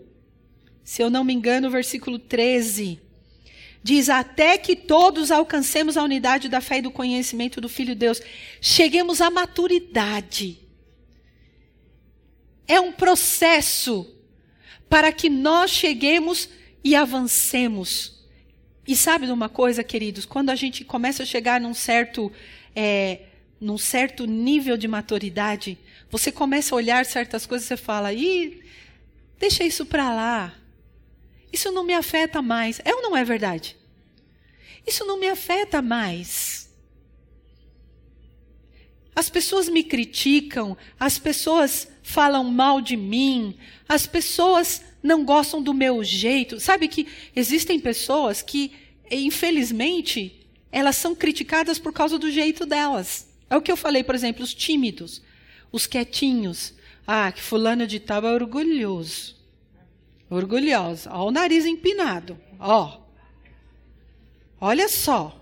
[0.81, 3.04] Se eu não me engano, versículo 13
[3.85, 7.99] diz: até que todos alcancemos a unidade da fé e do conhecimento do Filho de
[7.99, 8.19] Deus,
[8.59, 10.57] cheguemos à maturidade.
[12.67, 14.11] É um processo
[14.89, 16.49] para que nós cheguemos
[16.83, 18.25] e avancemos.
[18.87, 20.25] E sabe de uma coisa, queridos?
[20.25, 22.31] Quando a gente começa a chegar num certo,
[22.75, 23.19] é,
[23.61, 25.77] num certo nível de maturidade,
[26.09, 28.63] você começa a olhar certas coisas e fala: ih,
[29.37, 30.64] deixa isso para lá.
[31.51, 32.81] Isso não me afeta mais.
[32.83, 33.77] É ou não é verdade?
[34.85, 36.69] Isso não me afeta mais.
[39.15, 45.73] As pessoas me criticam, as pessoas falam mal de mim, as pessoas não gostam do
[45.73, 46.59] meu jeito.
[46.59, 48.73] Sabe que existem pessoas que,
[49.09, 53.27] infelizmente, elas são criticadas por causa do jeito delas.
[53.49, 55.21] É o que eu falei, por exemplo, os tímidos,
[55.71, 56.73] os quietinhos.
[57.07, 59.34] Ah, que fulano de tal é orgulhoso.
[60.29, 61.11] Orgulhosa.
[61.13, 62.39] Ó, o nariz empinado.
[62.59, 63.01] Ó.
[64.59, 65.39] Olha só.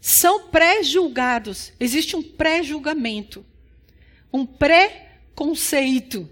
[0.00, 1.72] São pré-julgados.
[1.78, 3.44] Existe um pré-julgamento.
[4.32, 6.28] Um pré-conceito.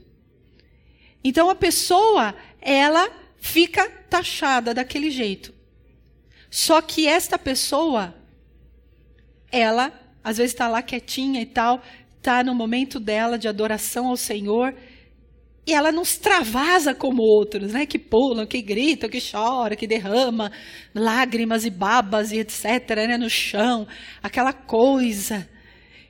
[1.23, 5.53] Então a pessoa, ela fica taxada daquele jeito.
[6.51, 8.15] Só que esta pessoa,
[9.51, 9.93] ela,
[10.23, 11.83] às vezes está lá quietinha e tal,
[12.17, 14.75] está no momento dela de adoração ao Senhor,
[15.67, 17.87] e ela não extravasa como outros, né?
[17.87, 20.53] Que pulam, que gritam, que choram, que derrama
[20.95, 22.65] lágrimas e babas e etc.
[22.91, 23.19] Né?
[23.19, 23.87] no chão,
[24.23, 25.49] aquela coisa.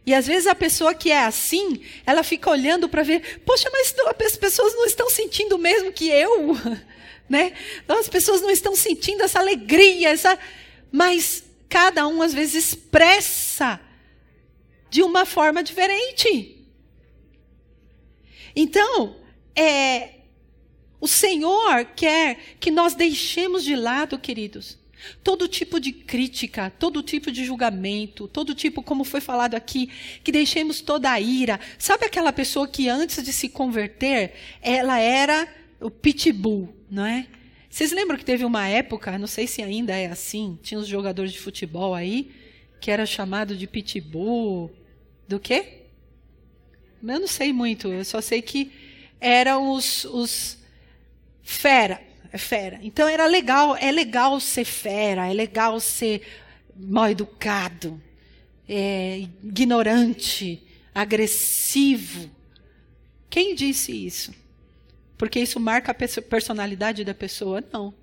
[0.04, 3.94] E às vezes a pessoa que é assim, ela fica olhando para ver, poxa, mas
[4.26, 6.54] as pessoas não estão sentindo o mesmo que eu,
[7.26, 7.54] né?
[7.88, 10.38] As pessoas não estão sentindo essa alegria, essa,
[10.92, 13.80] mas cada um às vezes expressa
[14.90, 16.62] de uma forma diferente.
[18.54, 19.16] Então,
[19.56, 20.10] é,
[21.00, 24.78] o Senhor quer que nós deixemos de lado, queridos,
[25.22, 29.90] todo tipo de crítica, todo tipo de julgamento, todo tipo, como foi falado aqui,
[30.22, 31.60] que deixemos toda a ira.
[31.78, 35.48] Sabe aquela pessoa que antes de se converter, ela era
[35.80, 37.26] o pitbull, não é?
[37.68, 41.32] Vocês lembram que teve uma época, não sei se ainda é assim, tinha os jogadores
[41.32, 42.30] de futebol aí,
[42.80, 44.70] que era chamado de pitbull,
[45.28, 45.82] do quê?
[47.02, 48.72] Eu não sei muito, eu só sei que
[49.20, 50.58] eram os, os
[51.42, 52.00] fera,
[52.32, 52.78] é fera.
[52.82, 56.22] Então era legal, é legal ser fera, é legal ser
[56.76, 58.00] mal educado,
[58.68, 60.62] é, ignorante,
[60.94, 62.30] agressivo.
[63.30, 64.34] Quem disse isso?
[65.16, 67.62] Porque isso marca a personalidade da pessoa?
[67.72, 67.94] Não.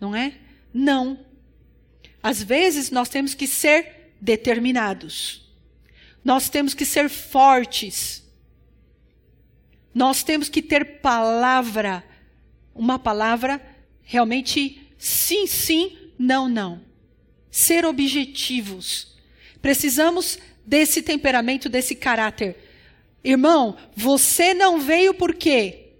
[0.00, 0.34] Não é?
[0.72, 1.18] Não.
[2.22, 5.46] Às vezes nós temos que ser determinados.
[6.24, 8.23] Nós temos que ser fortes.
[9.94, 12.04] Nós temos que ter palavra,
[12.74, 13.60] uma palavra
[14.02, 16.80] realmente sim, sim, não, não.
[17.50, 19.14] Ser objetivos.
[19.62, 22.56] Precisamos desse temperamento, desse caráter.
[23.22, 25.92] Irmão, você não veio por quê?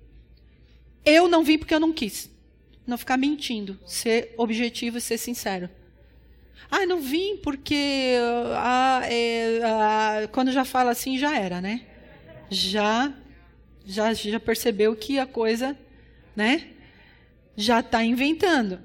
[1.04, 2.28] Eu não vim porque eu não quis.
[2.86, 5.70] Não ficar mentindo, ser objetivo e ser sincero.
[6.70, 8.16] Ah, não vim porque
[8.56, 11.82] ah, é, ah, quando já fala assim já era, né?
[12.50, 13.12] Já
[13.84, 15.76] já, já percebeu que a coisa,
[16.34, 16.72] né?
[17.56, 18.80] Já está inventando.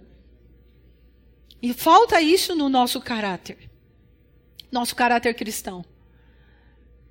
[1.62, 3.70] E falta isso no nosso caráter.
[4.72, 5.84] Nosso caráter cristão.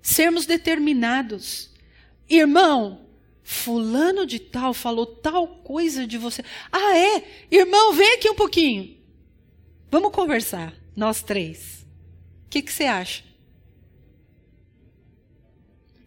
[0.01, 1.70] Sermos determinados.
[2.28, 3.07] Irmão,
[3.43, 6.43] fulano de tal falou tal coisa de você.
[6.70, 7.47] Ah, é?
[7.51, 8.97] Irmão, vem aqui um pouquinho.
[9.91, 11.86] Vamos conversar, nós três.
[12.47, 13.24] O que, que você acha?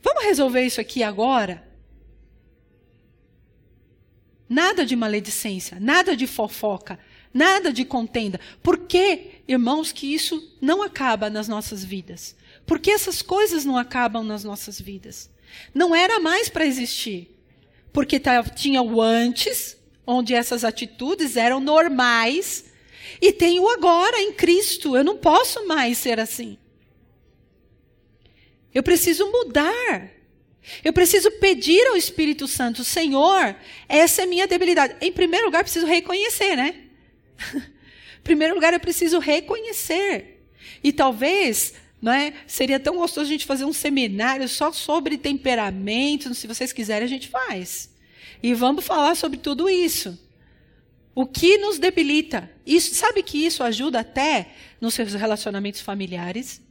[0.01, 1.70] Vamos resolver isso aqui agora?
[4.51, 6.99] Nada de maledicência, nada de fofoca,
[7.33, 8.37] nada de contenda.
[8.61, 12.35] Por que, irmãos, que isso não acaba nas nossas vidas?
[12.65, 15.29] Por que essas coisas não acabam nas nossas vidas?
[15.73, 17.33] Não era mais para existir.
[17.93, 18.21] Porque
[18.53, 22.65] tinha o antes, onde essas atitudes eram normais,
[23.21, 24.97] e tem o agora em Cristo.
[24.97, 26.57] Eu não posso mais ser assim.
[28.73, 30.11] Eu preciso mudar.
[30.83, 33.55] Eu preciso pedir ao Espírito Santo, Senhor,
[33.89, 34.95] essa é minha debilidade.
[35.01, 36.75] Em primeiro lugar, preciso reconhecer, né?
[37.55, 40.43] em primeiro lugar, eu preciso reconhecer.
[40.83, 42.33] E talvez, não é?
[42.45, 47.09] Seria tão gostoso a gente fazer um seminário só sobre temperamento, se vocês quiserem, a
[47.09, 47.89] gente faz.
[48.41, 50.17] E vamos falar sobre tudo isso.
[51.13, 52.49] O que nos debilita?
[52.65, 56.61] Isso, sabe que isso ajuda até nos seus relacionamentos familiares?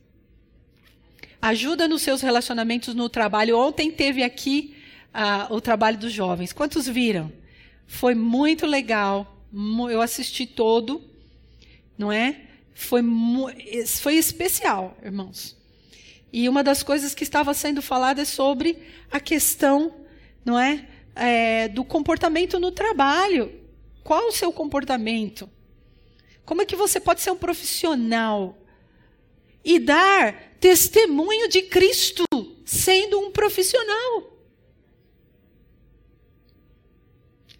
[1.42, 3.58] Ajuda nos seus relacionamentos no trabalho.
[3.58, 4.76] Ontem teve aqui
[5.14, 6.52] uh, o trabalho dos jovens.
[6.52, 7.32] Quantos viram?
[7.86, 9.42] Foi muito legal.
[9.90, 11.02] Eu assisti todo,
[11.96, 12.42] não é?
[12.74, 13.02] Foi,
[14.00, 15.56] foi especial, irmãos.
[16.32, 18.78] E uma das coisas que estava sendo falada é sobre
[19.10, 19.94] a questão,
[20.44, 20.86] não é,
[21.16, 23.52] é do comportamento no trabalho.
[24.04, 25.48] Qual o seu comportamento?
[26.44, 28.58] Como é que você pode ser um profissional
[29.64, 32.24] e dar testemunho de Cristo,
[32.64, 34.30] sendo um profissional.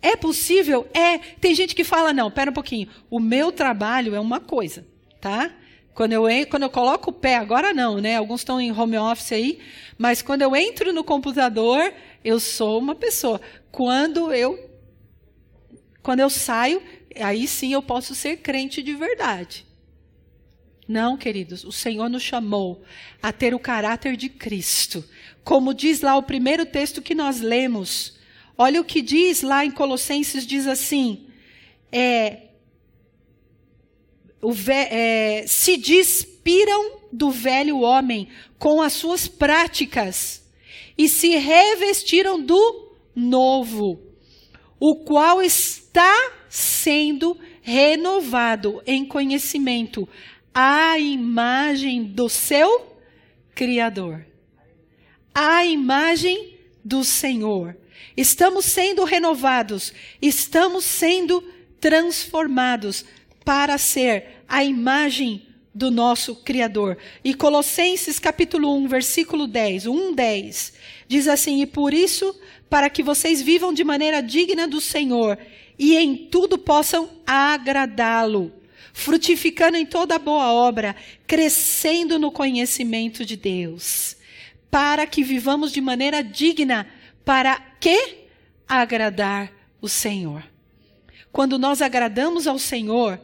[0.03, 0.87] É possível?
[0.95, 1.19] É.
[1.19, 2.89] Tem gente que fala, não, pera um pouquinho.
[3.11, 4.87] O meu trabalho é uma coisa,
[5.21, 5.51] tá?
[5.95, 8.17] Quando eu, quando eu coloco o pé, agora não, né?
[8.17, 9.59] Alguns estão em home office aí,
[9.99, 11.93] mas quando eu entro no computador,
[12.25, 13.41] eu sou uma pessoa.
[13.71, 14.71] Quando eu
[16.03, 16.83] quando eu saio,
[17.17, 19.67] aí sim eu posso ser crente de verdade.
[20.91, 22.83] Não, queridos, o Senhor nos chamou
[23.23, 25.05] a ter o caráter de Cristo.
[25.45, 28.19] Como diz lá o primeiro texto que nós lemos.
[28.59, 31.29] Olha o que diz lá em Colossenses: diz assim:
[31.93, 32.49] é,
[34.67, 38.27] é, se despiram do velho homem
[38.59, 40.45] com as suas práticas
[40.99, 44.01] e se revestiram do novo,
[44.81, 50.09] o qual está sendo renovado em conhecimento
[50.55, 52.97] à imagem do seu
[53.55, 54.25] Criador.
[55.35, 57.77] À imagem do Senhor.
[58.17, 61.43] Estamos sendo renovados, estamos sendo
[61.79, 63.05] transformados
[63.45, 66.99] para ser a imagem do nosso Criador.
[67.25, 70.73] E Colossenses capítulo 1, versículo 10, 1, 10,
[71.07, 72.39] diz assim: E por isso,
[72.69, 75.39] para que vocês vivam de maneira digna do Senhor
[75.79, 78.53] e em tudo possam agradá-lo,
[79.01, 80.95] frutificando em toda boa obra,
[81.27, 84.15] crescendo no conhecimento de Deus,
[84.71, 86.87] para que vivamos de maneira digna,
[87.25, 88.27] para que
[88.69, 90.45] agradar o Senhor.
[91.33, 93.19] Quando nós agradamos ao Senhor,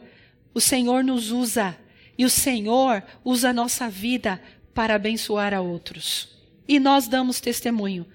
[0.51, 1.77] o Senhor nos usa
[2.17, 4.41] e o Senhor usa a nossa vida
[4.73, 6.29] para abençoar a outros.
[6.67, 8.07] E nós damos testemunho.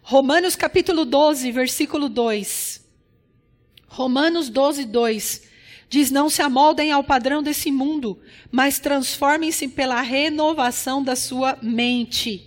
[0.00, 2.82] Romanos capítulo 12, versículo 2.
[3.88, 5.49] Romanos 12, 2.
[5.90, 8.18] Diz: Não se amoldem ao padrão desse mundo,
[8.50, 12.46] mas transformem-se pela renovação da sua mente.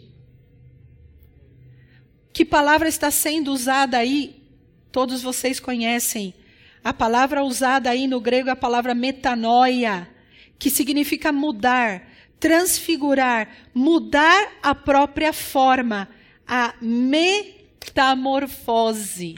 [2.32, 4.42] Que palavra está sendo usada aí?
[4.92, 6.34] Todos vocês conhecem.
[6.82, 10.08] A palavra usada aí no grego é a palavra metanoia
[10.58, 16.08] que significa mudar, transfigurar, mudar a própria forma,
[16.48, 19.36] a metamorfose.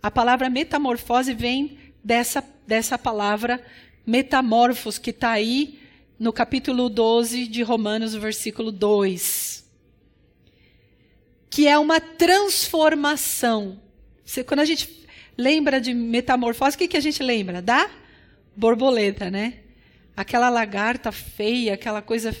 [0.00, 3.60] A palavra metamorfose vem dessa, dessa palavra
[4.06, 5.80] metamorfos, que está aí
[6.16, 9.68] no capítulo 12 de Romanos, versículo 2.
[11.50, 13.80] Que é uma transformação.
[14.46, 15.04] Quando a gente
[15.36, 17.60] lembra de metamorfose, o que, que a gente lembra?
[17.60, 17.90] Da
[18.56, 19.54] borboleta, né?
[20.16, 22.36] aquela lagarta feia, aquela coisa,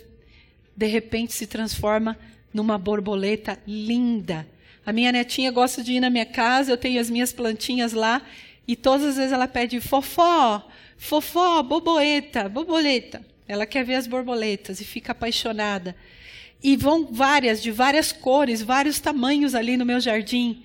[0.76, 2.16] de repente se transforma
[2.52, 4.46] numa borboleta linda.
[4.84, 8.22] A minha netinha gosta de ir na minha casa, eu tenho as minhas plantinhas lá,
[8.66, 13.24] e todas as vezes ela pede fofó, fofó, borboleta, borboleta.
[13.48, 15.96] Ela quer ver as borboletas e fica apaixonada.
[16.62, 20.62] E vão várias, de várias cores, vários tamanhos ali no meu jardim.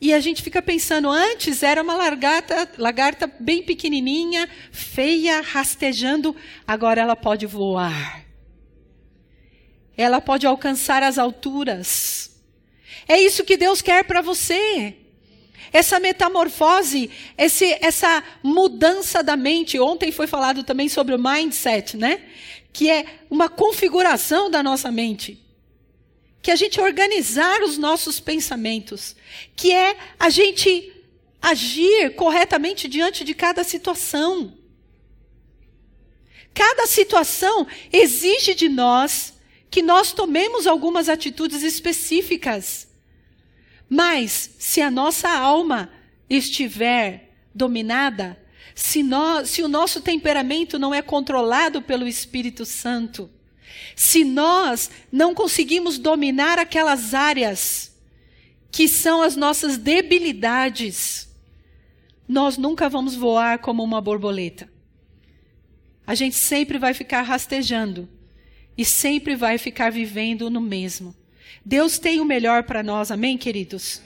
[0.00, 6.34] E a gente fica pensando, antes era uma lagarta, lagarta bem pequenininha, feia, rastejando,
[6.66, 8.24] agora ela pode voar.
[9.96, 12.40] Ela pode alcançar as alturas.
[13.08, 14.96] É isso que Deus quer para você.
[15.72, 19.78] Essa metamorfose, esse, essa mudança da mente.
[19.78, 22.22] Ontem foi falado também sobre o mindset, né?
[22.72, 25.48] Que é uma configuração da nossa mente
[26.40, 29.14] que a gente organizar os nossos pensamentos,
[29.54, 30.92] que é a gente
[31.40, 34.56] agir corretamente diante de cada situação.
[36.54, 39.34] Cada situação exige de nós
[39.70, 42.87] que nós tomemos algumas atitudes específicas.
[43.88, 45.90] Mas, se a nossa alma
[46.28, 48.38] estiver dominada,
[48.74, 53.30] se, nós, se o nosso temperamento não é controlado pelo Espírito Santo,
[53.96, 57.96] se nós não conseguimos dominar aquelas áreas
[58.70, 61.28] que são as nossas debilidades,
[62.28, 64.70] nós nunca vamos voar como uma borboleta.
[66.06, 68.08] A gente sempre vai ficar rastejando
[68.76, 71.14] e sempre vai ficar vivendo no mesmo.
[71.64, 74.02] Deus tem o melhor para nós, amém, queridos?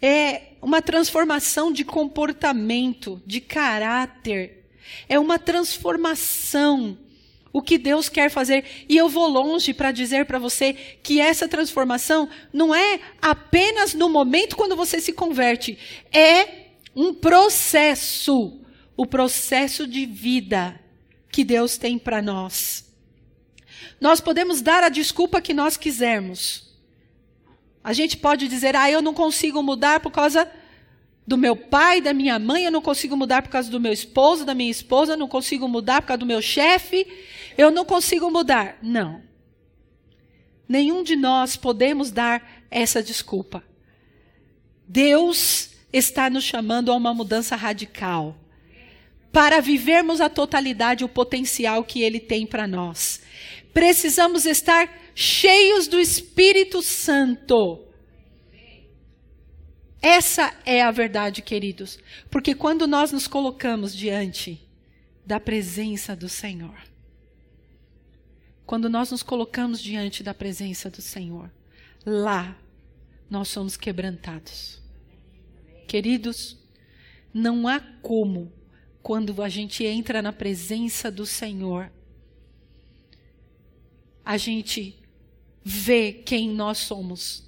[0.00, 4.64] É uma transformação de comportamento, de caráter.
[5.08, 6.98] É uma transformação
[7.52, 8.64] o que Deus quer fazer.
[8.88, 10.72] E eu vou longe para dizer para você
[11.02, 15.76] que essa transformação não é apenas no momento quando você se converte,
[16.12, 18.60] é um processo
[19.00, 20.78] o processo de vida
[21.32, 22.89] que Deus tem para nós.
[24.00, 26.70] Nós podemos dar a desculpa que nós quisermos.
[27.82, 30.50] A gente pode dizer, ah, eu não consigo mudar por causa
[31.26, 34.44] do meu pai, da minha mãe, eu não consigo mudar por causa do meu esposo,
[34.44, 37.06] da minha esposa, eu não consigo mudar por causa do meu chefe,
[37.56, 38.78] eu não consigo mudar.
[38.82, 39.22] Não.
[40.68, 43.62] Nenhum de nós podemos dar essa desculpa.
[44.86, 48.36] Deus está nos chamando a uma mudança radical.
[49.32, 53.20] Para vivermos a totalidade, o potencial que Ele tem para nós.
[53.72, 57.86] Precisamos estar cheios do Espírito Santo.
[60.02, 61.98] Essa é a verdade, queridos.
[62.30, 64.66] Porque quando nós nos colocamos diante
[65.26, 66.76] da presença do Senhor,
[68.64, 71.50] quando nós nos colocamos diante da presença do Senhor,
[72.06, 72.56] lá
[73.28, 74.80] nós somos quebrantados.
[75.86, 76.56] Queridos,
[77.34, 78.52] não há como,
[79.02, 81.92] quando a gente entra na presença do Senhor,
[84.24, 84.96] a gente
[85.64, 87.44] vê quem nós somos.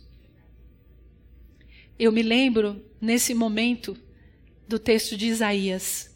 [1.99, 3.97] eu me lembro, nesse momento,
[4.66, 6.14] do texto de Isaías.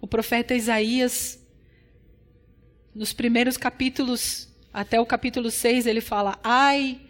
[0.00, 1.42] O profeta Isaías,
[2.94, 7.00] nos primeiros capítulos, até o capítulo 6, ele fala: ai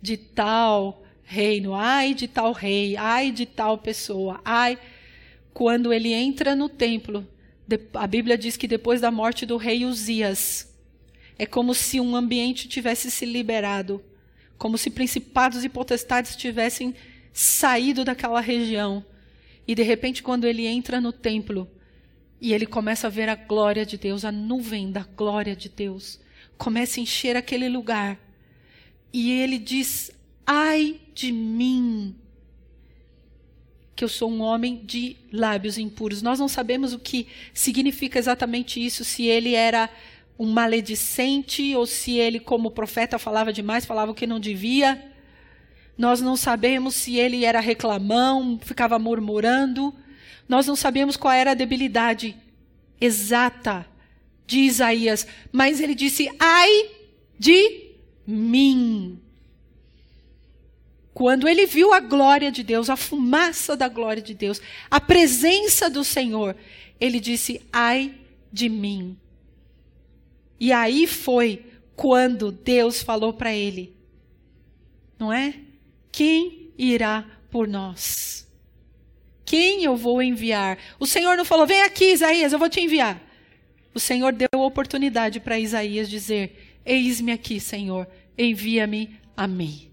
[0.00, 4.78] de tal reino, ai de tal rei, ai de tal pessoa, ai.
[5.52, 7.26] Quando ele entra no templo,
[7.94, 10.71] a Bíblia diz que depois da morte do rei Uzias,
[11.38, 14.02] é como se um ambiente tivesse se liberado,
[14.58, 16.94] como se principados e potestades tivessem
[17.32, 19.04] saído daquela região.
[19.66, 21.68] E de repente, quando ele entra no templo
[22.40, 26.20] e ele começa a ver a glória de Deus, a nuvem da glória de Deus,
[26.58, 28.18] começa a encher aquele lugar.
[29.12, 30.10] E ele diz:
[30.46, 32.14] Ai de mim,
[33.94, 36.22] que eu sou um homem de lábios impuros.
[36.22, 39.88] Nós não sabemos o que significa exatamente isso, se ele era
[40.38, 45.02] um maledicente ou se ele, como profeta, falava demais, falava o que não devia.
[45.96, 49.94] Nós não sabemos se ele era reclamão, ficava murmurando.
[50.48, 52.36] Nós não sabemos qual era a debilidade
[53.00, 53.86] exata
[54.46, 56.90] de Isaías, mas ele disse: Ai
[57.38, 57.90] de
[58.26, 59.18] mim.
[61.14, 64.60] Quando ele viu a glória de Deus, a fumaça da glória de Deus,
[64.90, 66.56] a presença do Senhor,
[66.98, 68.14] ele disse: Ai
[68.52, 69.16] de mim.
[70.62, 73.96] E aí foi quando Deus falou para ele:
[75.18, 75.56] Não é?
[76.12, 78.48] Quem irá por nós?
[79.44, 80.78] Quem eu vou enviar?
[81.00, 83.20] O Senhor não falou: Vem aqui, Isaías, eu vou te enviar.
[83.92, 88.06] O Senhor deu oportunidade para Isaías dizer: Eis-me aqui, Senhor,
[88.38, 89.90] envia-me a mim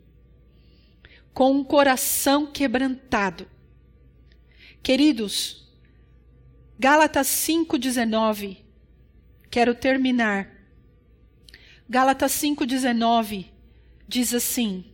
[1.34, 3.47] com um coração quebrantado.
[4.84, 5.67] Queridos,
[6.78, 8.57] Gálatas 5,19,
[9.49, 10.59] quero terminar.
[11.90, 13.48] Gálatas 5,19
[14.08, 14.86] diz assim: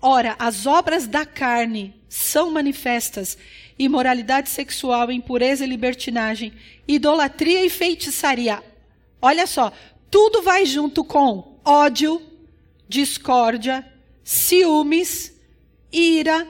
[0.00, 3.36] Ora, as obras da carne são manifestas:
[3.78, 6.54] imoralidade sexual, impureza e libertinagem,
[6.88, 8.64] idolatria e feitiçaria.
[9.20, 9.70] Olha só,
[10.10, 12.22] tudo vai junto com ódio,
[12.88, 13.86] discórdia,
[14.24, 15.34] ciúmes,
[15.92, 16.48] ira,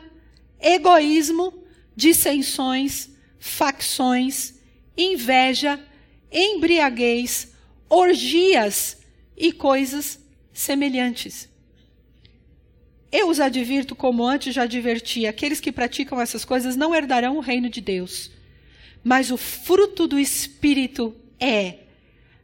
[0.60, 1.52] egoísmo,
[1.96, 3.10] dissensões,
[3.40, 4.54] facções,
[4.96, 5.84] inveja,
[6.30, 7.52] embriaguez,
[7.88, 8.98] orgias
[9.36, 10.18] e coisas
[10.52, 11.48] semelhantes.
[13.12, 17.40] Eu os advirto, como antes já adverti: aqueles que praticam essas coisas não herdarão o
[17.40, 18.30] reino de Deus.
[19.04, 21.86] Mas o fruto do Espírito é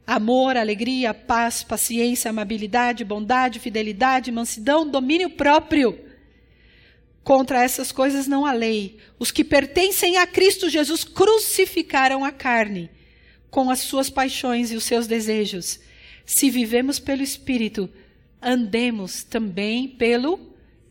[0.05, 5.97] Amor, alegria, paz, paciência, amabilidade, bondade, fidelidade, mansidão, domínio próprio.
[7.23, 8.97] Contra essas coisas não há lei.
[9.17, 12.89] Os que pertencem a Cristo Jesus crucificaram a carne
[13.49, 15.79] com as suas paixões e os seus desejos.
[16.25, 17.89] Se vivemos pelo Espírito,
[18.41, 20.39] andemos também pelo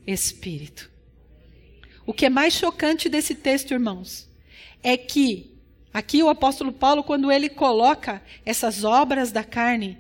[0.07, 0.91] Espírito.
[2.07, 4.29] O que é mais chocante desse texto, irmãos,
[4.83, 5.53] é que
[5.93, 9.99] Aqui o apóstolo Paulo, quando ele coloca essas obras da carne,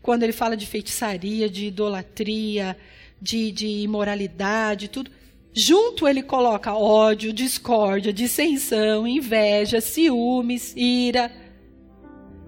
[0.00, 2.76] quando ele fala de feitiçaria, de idolatria,
[3.20, 5.10] de, de imoralidade, tudo,
[5.52, 11.32] junto ele coloca ódio, discórdia, dissensão, inveja, ciúmes, ira.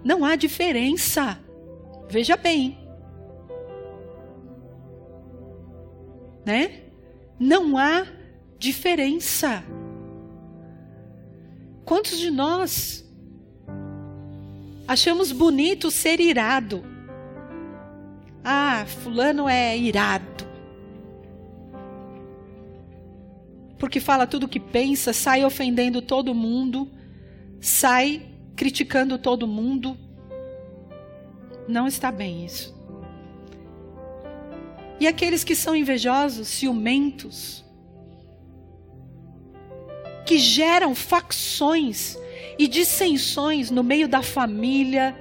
[0.04, 1.40] Não há diferença.
[2.10, 2.76] Veja bem.
[6.44, 6.82] Né?
[7.38, 8.04] Não há
[8.58, 9.62] diferença.
[11.84, 13.08] Quantos de nós
[14.88, 16.84] achamos bonito ser irado?
[18.42, 20.48] Ah, fulano é irado.
[23.78, 26.90] Porque fala tudo o que pensa, sai ofendendo todo mundo,
[27.60, 29.96] sai criticando todo mundo.
[31.70, 32.74] Não está bem isso.
[34.98, 37.64] E aqueles que são invejosos, ciumentos,
[40.26, 42.18] que geram facções
[42.58, 45.16] e dissensões no meio da família,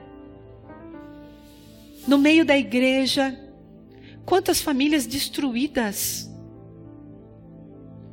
[2.08, 3.40] no meio da igreja.
[4.26, 6.30] Quantas famílias destruídas?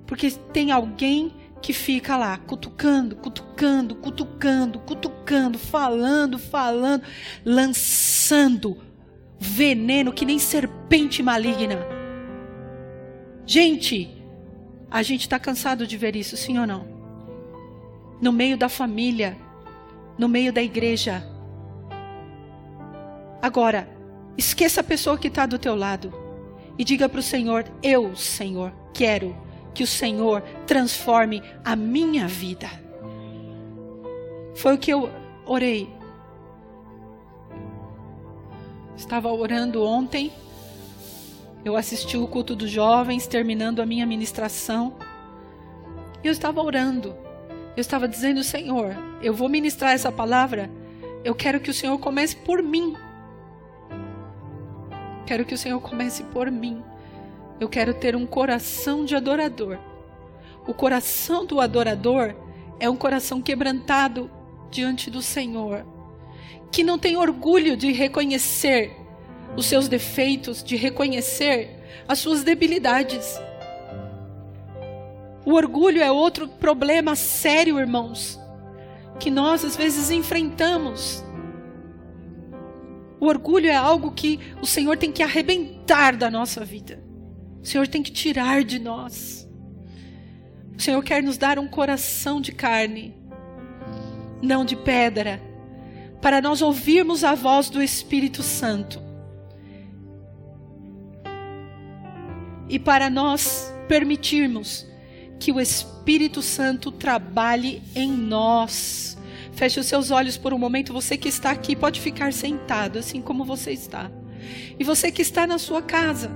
[0.07, 7.03] Porque tem alguém que fica lá cutucando, cutucando, cutucando, cutucando, falando, falando,
[7.45, 8.16] lançando
[9.39, 11.87] veneno que nem serpente maligna.
[13.45, 14.17] Gente,
[14.91, 16.87] a gente está cansado de ver isso, sim ou não?
[18.21, 19.37] No meio da família,
[20.19, 21.23] no meio da igreja.
[23.43, 23.89] Agora,
[24.37, 26.13] esqueça a pessoa que está do teu lado
[26.79, 29.37] e diga para o Senhor: Eu, Senhor, quero
[29.75, 32.69] que o Senhor transforme a minha vida.
[34.55, 35.11] Foi o que eu
[35.45, 35.96] orei.
[38.97, 40.33] Estava orando ontem
[41.65, 44.95] Eu assisti o culto dos jovens, terminando a minha ministração.
[46.23, 47.15] Eu estava orando.
[47.77, 50.71] Eu estava dizendo, Senhor, eu vou ministrar essa palavra.
[51.25, 52.95] Eu quero que o Senhor comece por mim.
[55.27, 56.83] Quero que o Senhor comece por mim.
[57.59, 59.79] Eu quero ter um coração de adorador.
[60.67, 62.35] O coração do adorador
[62.79, 64.31] é um coração quebrantado
[64.71, 65.85] diante do Senhor,
[66.77, 68.95] que não tem orgulho de reconhecer
[69.57, 71.71] os seus defeitos, de reconhecer
[72.07, 73.41] as suas debilidades.
[75.47, 78.39] O orgulho é outro problema sério, irmãos,
[79.19, 81.25] que nós às vezes enfrentamos.
[83.19, 87.03] O orgulho é algo que o Senhor tem que arrebentar da nossa vida.
[87.63, 89.49] O Senhor tem que tirar de nós.
[90.77, 93.17] O Senhor quer nos dar um coração de carne,
[94.43, 95.41] não de pedra,
[96.27, 99.01] para nós ouvirmos a voz do Espírito Santo.
[102.69, 104.85] E para nós permitirmos
[105.39, 109.17] que o Espírito Santo trabalhe em nós.
[109.53, 110.93] Feche os seus olhos por um momento.
[110.93, 114.11] Você que está aqui pode ficar sentado, assim como você está.
[114.77, 116.33] E você que está na sua casa,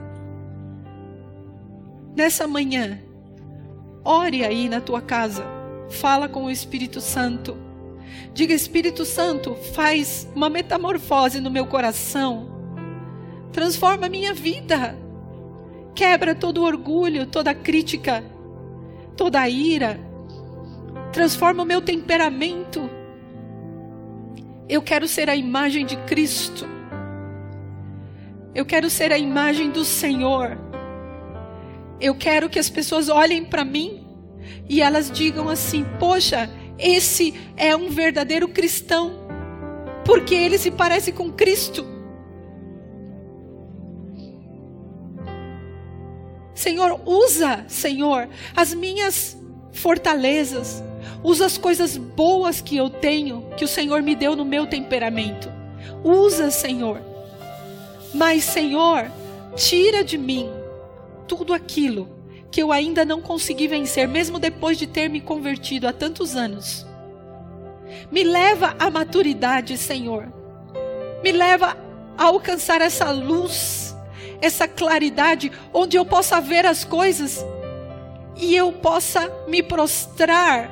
[2.17, 3.01] nessa manhã,
[4.05, 5.45] ore aí na tua casa.
[5.91, 7.70] Fala com o Espírito Santo.
[8.33, 12.49] Diga, Espírito Santo, faz uma metamorfose no meu coração.
[13.53, 14.97] Transforma a minha vida.
[15.95, 18.25] Quebra todo orgulho, toda crítica,
[19.17, 20.01] toda ira.
[21.13, 22.89] Transforma o meu temperamento.
[24.69, 26.67] Eu quero ser a imagem de Cristo.
[28.55, 30.57] Eu quero ser a imagem do Senhor.
[32.01, 34.07] Eu quero que as pessoas olhem para mim
[34.69, 36.49] e elas digam assim: Poxa,
[36.81, 39.13] esse é um verdadeiro cristão,
[40.05, 41.87] porque ele se parece com Cristo.
[46.55, 49.37] Senhor, usa, Senhor, as minhas
[49.73, 50.83] fortalezas,
[51.23, 55.51] usa as coisas boas que eu tenho, que o Senhor me deu no meu temperamento.
[56.05, 57.01] Usa, Senhor.
[58.13, 59.11] Mas, Senhor,
[59.57, 60.51] tira de mim
[61.27, 62.20] tudo aquilo
[62.51, 66.87] que eu ainda não consegui vencer, mesmo depois de ter me convertido há tantos anos.
[68.11, 70.33] Me leva à maturidade, Senhor.
[71.23, 71.77] Me leva
[72.17, 73.95] a alcançar essa luz,
[74.41, 77.45] essa claridade, onde eu possa ver as coisas
[78.37, 80.71] e eu possa me prostrar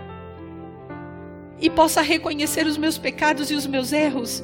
[1.61, 4.43] e possa reconhecer os meus pecados e os meus erros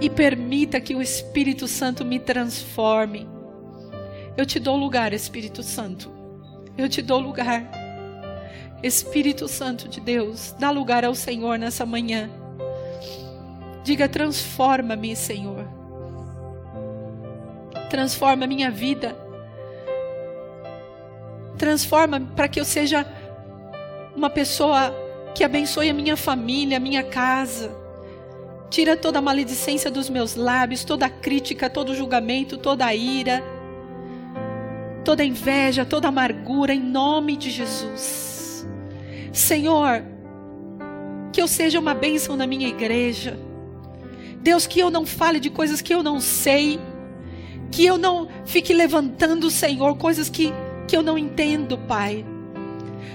[0.00, 3.28] e permita que o Espírito Santo me transforme
[4.38, 6.17] eu te dou lugar, Espírito Santo.
[6.78, 7.64] Eu te dou lugar.
[8.80, 12.30] Espírito Santo de Deus, dá lugar ao Senhor nessa manhã.
[13.82, 15.66] Diga: transforma-me, Senhor.
[17.90, 19.16] Transforma minha vida.
[21.58, 23.04] Transforma para que eu seja
[24.14, 24.94] uma pessoa
[25.34, 27.76] que abençoe a minha família, a minha casa.
[28.70, 32.94] Tira toda a maledicência dos meus lábios, toda a crítica, todo o julgamento, toda a
[32.94, 33.57] ira
[35.08, 38.68] toda inveja, toda amargura, em nome de Jesus.
[39.32, 40.04] Senhor,
[41.32, 43.38] que eu seja uma bênção na minha igreja.
[44.42, 46.78] Deus, que eu não fale de coisas que eu não sei.
[47.70, 50.52] Que eu não fique levantando, Senhor, coisas que,
[50.86, 52.22] que eu não entendo, Pai.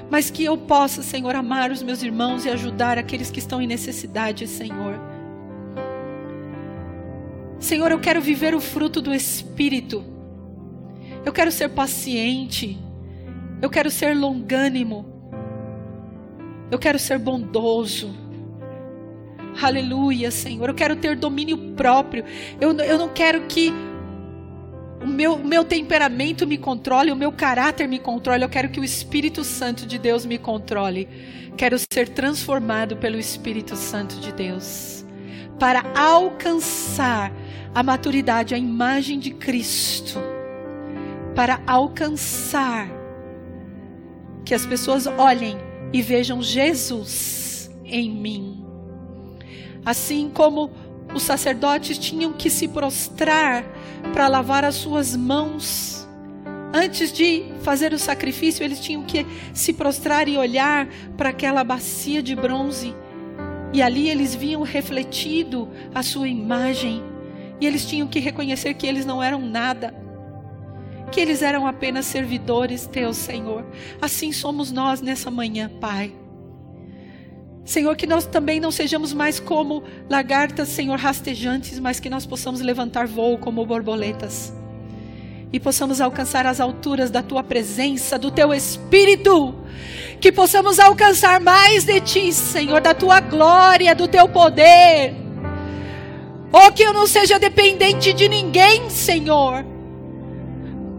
[0.09, 3.67] Mas que eu possa, Senhor, amar os meus irmãos e ajudar aqueles que estão em
[3.67, 4.99] necessidade, Senhor.
[7.59, 10.12] Senhor, eu quero viver o fruto do Espírito.
[11.25, 12.77] Eu quero ser paciente.
[13.61, 15.05] Eu quero ser longânimo.
[16.69, 18.13] Eu quero ser bondoso.
[19.61, 20.69] Aleluia, Senhor.
[20.69, 22.25] Eu quero ter domínio próprio.
[22.59, 23.71] Eu, eu não quero que
[25.01, 28.43] o meu, o meu temperamento me controle, o meu caráter me controle.
[28.43, 31.07] Eu quero que o Espírito Santo de Deus me controle.
[31.55, 35.05] Quero ser transformado pelo Espírito Santo de Deus.
[35.59, 37.31] Para alcançar
[37.73, 40.32] a maturidade, a imagem de Cristo
[41.35, 42.87] para alcançar
[44.45, 45.57] que as pessoas olhem
[45.91, 48.65] e vejam Jesus em mim.
[49.85, 50.71] Assim como
[51.13, 53.63] os sacerdotes tinham que se prostrar
[54.13, 56.07] para lavar as suas mãos.
[56.73, 62.21] Antes de fazer o sacrifício, eles tinham que se prostrar e olhar para aquela bacia
[62.23, 62.95] de bronze.
[63.71, 67.03] E ali eles viam refletido a sua imagem.
[67.61, 70.02] E eles tinham que reconhecer que eles não eram nada
[71.13, 73.63] que eles eram apenas servidores teus, Senhor.
[74.01, 76.11] Assim somos nós nessa manhã, Pai.
[77.63, 82.61] Senhor, que nós também não sejamos mais como lagartas, Senhor, rastejantes, mas que nós possamos
[82.61, 84.51] levantar voo como borboletas.
[85.53, 89.53] e possamos alcançar as alturas da tua presença, do teu espírito.
[90.19, 95.13] Que possamos alcançar mais de ti, Senhor, da tua glória, do teu poder.
[96.51, 99.63] Oh, que eu não seja dependente de ninguém, Senhor,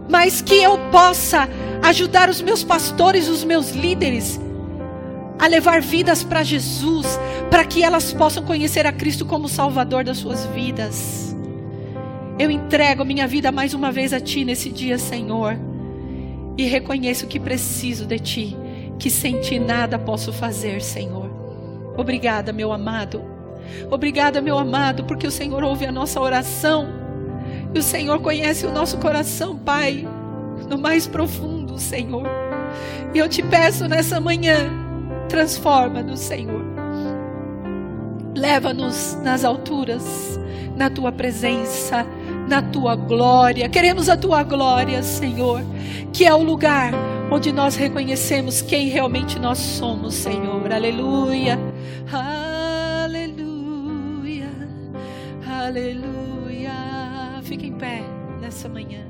[0.09, 1.49] mas que eu possa
[1.83, 4.39] ajudar os meus pastores, os meus líderes,
[5.37, 10.17] a levar vidas para Jesus, para que elas possam conhecer a Cristo como Salvador das
[10.17, 11.35] suas vidas.
[12.37, 15.57] Eu entrego minha vida mais uma vez a Ti nesse dia, Senhor,
[16.57, 18.57] e reconheço que preciso de Ti,
[18.99, 21.29] que sem Ti nada posso fazer, Senhor.
[21.97, 23.23] Obrigada, meu amado.
[23.89, 27.04] Obrigada, meu amado, porque o Senhor ouve a nossa oração.
[27.75, 30.07] E o Senhor conhece o nosso coração, Pai,
[30.67, 32.25] no mais profundo, Senhor.
[33.13, 34.85] E eu te peço nessa manhã,
[35.27, 36.63] Transforma-nos, Senhor.
[38.35, 40.39] Leva-nos nas alturas,
[40.75, 42.05] na tua presença,
[42.47, 43.67] na tua glória.
[43.69, 45.61] Queremos a tua glória, Senhor,
[46.13, 46.93] que é o lugar
[47.31, 50.71] onde nós reconhecemos quem realmente nós somos, Senhor.
[50.71, 51.59] Aleluia.
[52.11, 53.17] Aleluia.
[55.47, 56.14] Aleluia.
[57.55, 58.03] Fique em pé
[58.41, 59.05] nessa manhã.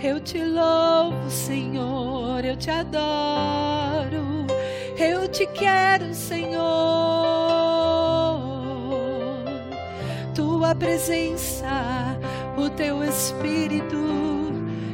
[0.00, 4.46] Eu te louvo, Senhor, eu te adoro.
[4.96, 6.62] Eu te quero, Senhor.
[10.32, 12.16] Tua presença,
[12.56, 13.96] o teu espírito,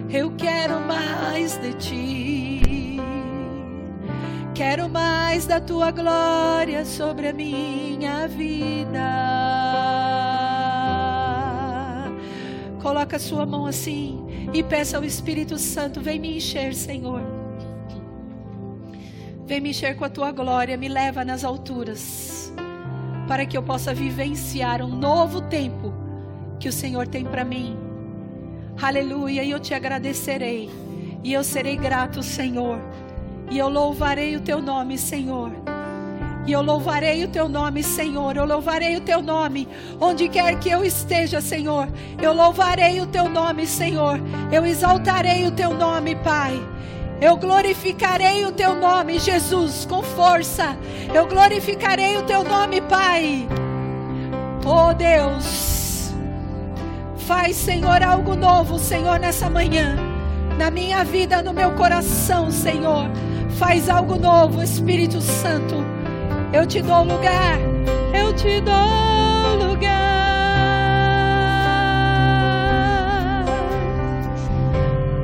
[0.09, 2.97] eu quero mais de ti.
[4.55, 10.42] Quero mais da tua glória sobre a minha vida.
[12.83, 17.23] Coloca a sua mão assim e peça ao Espírito Santo: vem me encher, Senhor.
[19.47, 22.53] Vem me encher com a tua glória, me leva nas alturas,
[23.29, 25.93] para que eu possa vivenciar um novo tempo
[26.59, 27.77] que o Senhor tem para mim.
[28.81, 30.69] Aleluia, e eu te agradecerei,
[31.23, 32.81] e eu serei grato, Senhor,
[33.49, 35.72] e eu louvarei o teu nome, Senhor.
[36.45, 38.37] E eu louvarei o teu nome, Senhor.
[38.37, 39.69] Eu louvarei o teu nome
[40.01, 41.89] onde quer que eu esteja, Senhor.
[42.21, 44.21] Eu louvarei o teu nome, Senhor.
[44.51, 46.61] Eu exaltarei o teu nome, Pai.
[47.21, 50.77] Eu glorificarei o teu nome, Jesus, com força.
[51.15, 53.47] Eu glorificarei o teu nome, Pai.
[54.65, 56.13] Oh Deus,
[57.19, 59.97] faz, Senhor, algo novo, Senhor, nessa manhã.
[60.59, 63.09] Na minha vida, no meu coração, Senhor.
[63.59, 66.02] Faz algo novo, Espírito Santo.
[66.53, 67.59] Eu te dou lugar.
[68.13, 69.93] Eu te dou lugar.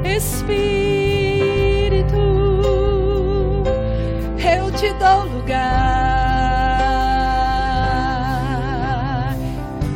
[0.04, 0.88] Espírito
[4.78, 5.98] te dou lugar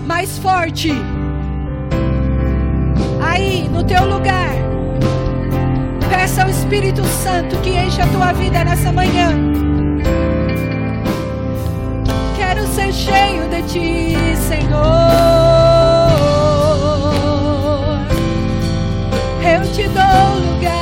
[0.05, 0.91] mais forte.
[3.25, 4.51] Aí, no teu lugar,
[6.11, 9.31] peça ao Espírito Santo que enche a tua vida nessa manhã.
[12.75, 14.83] Ser cheio de ti, Senhor.
[19.45, 20.82] Eu te dou lugar.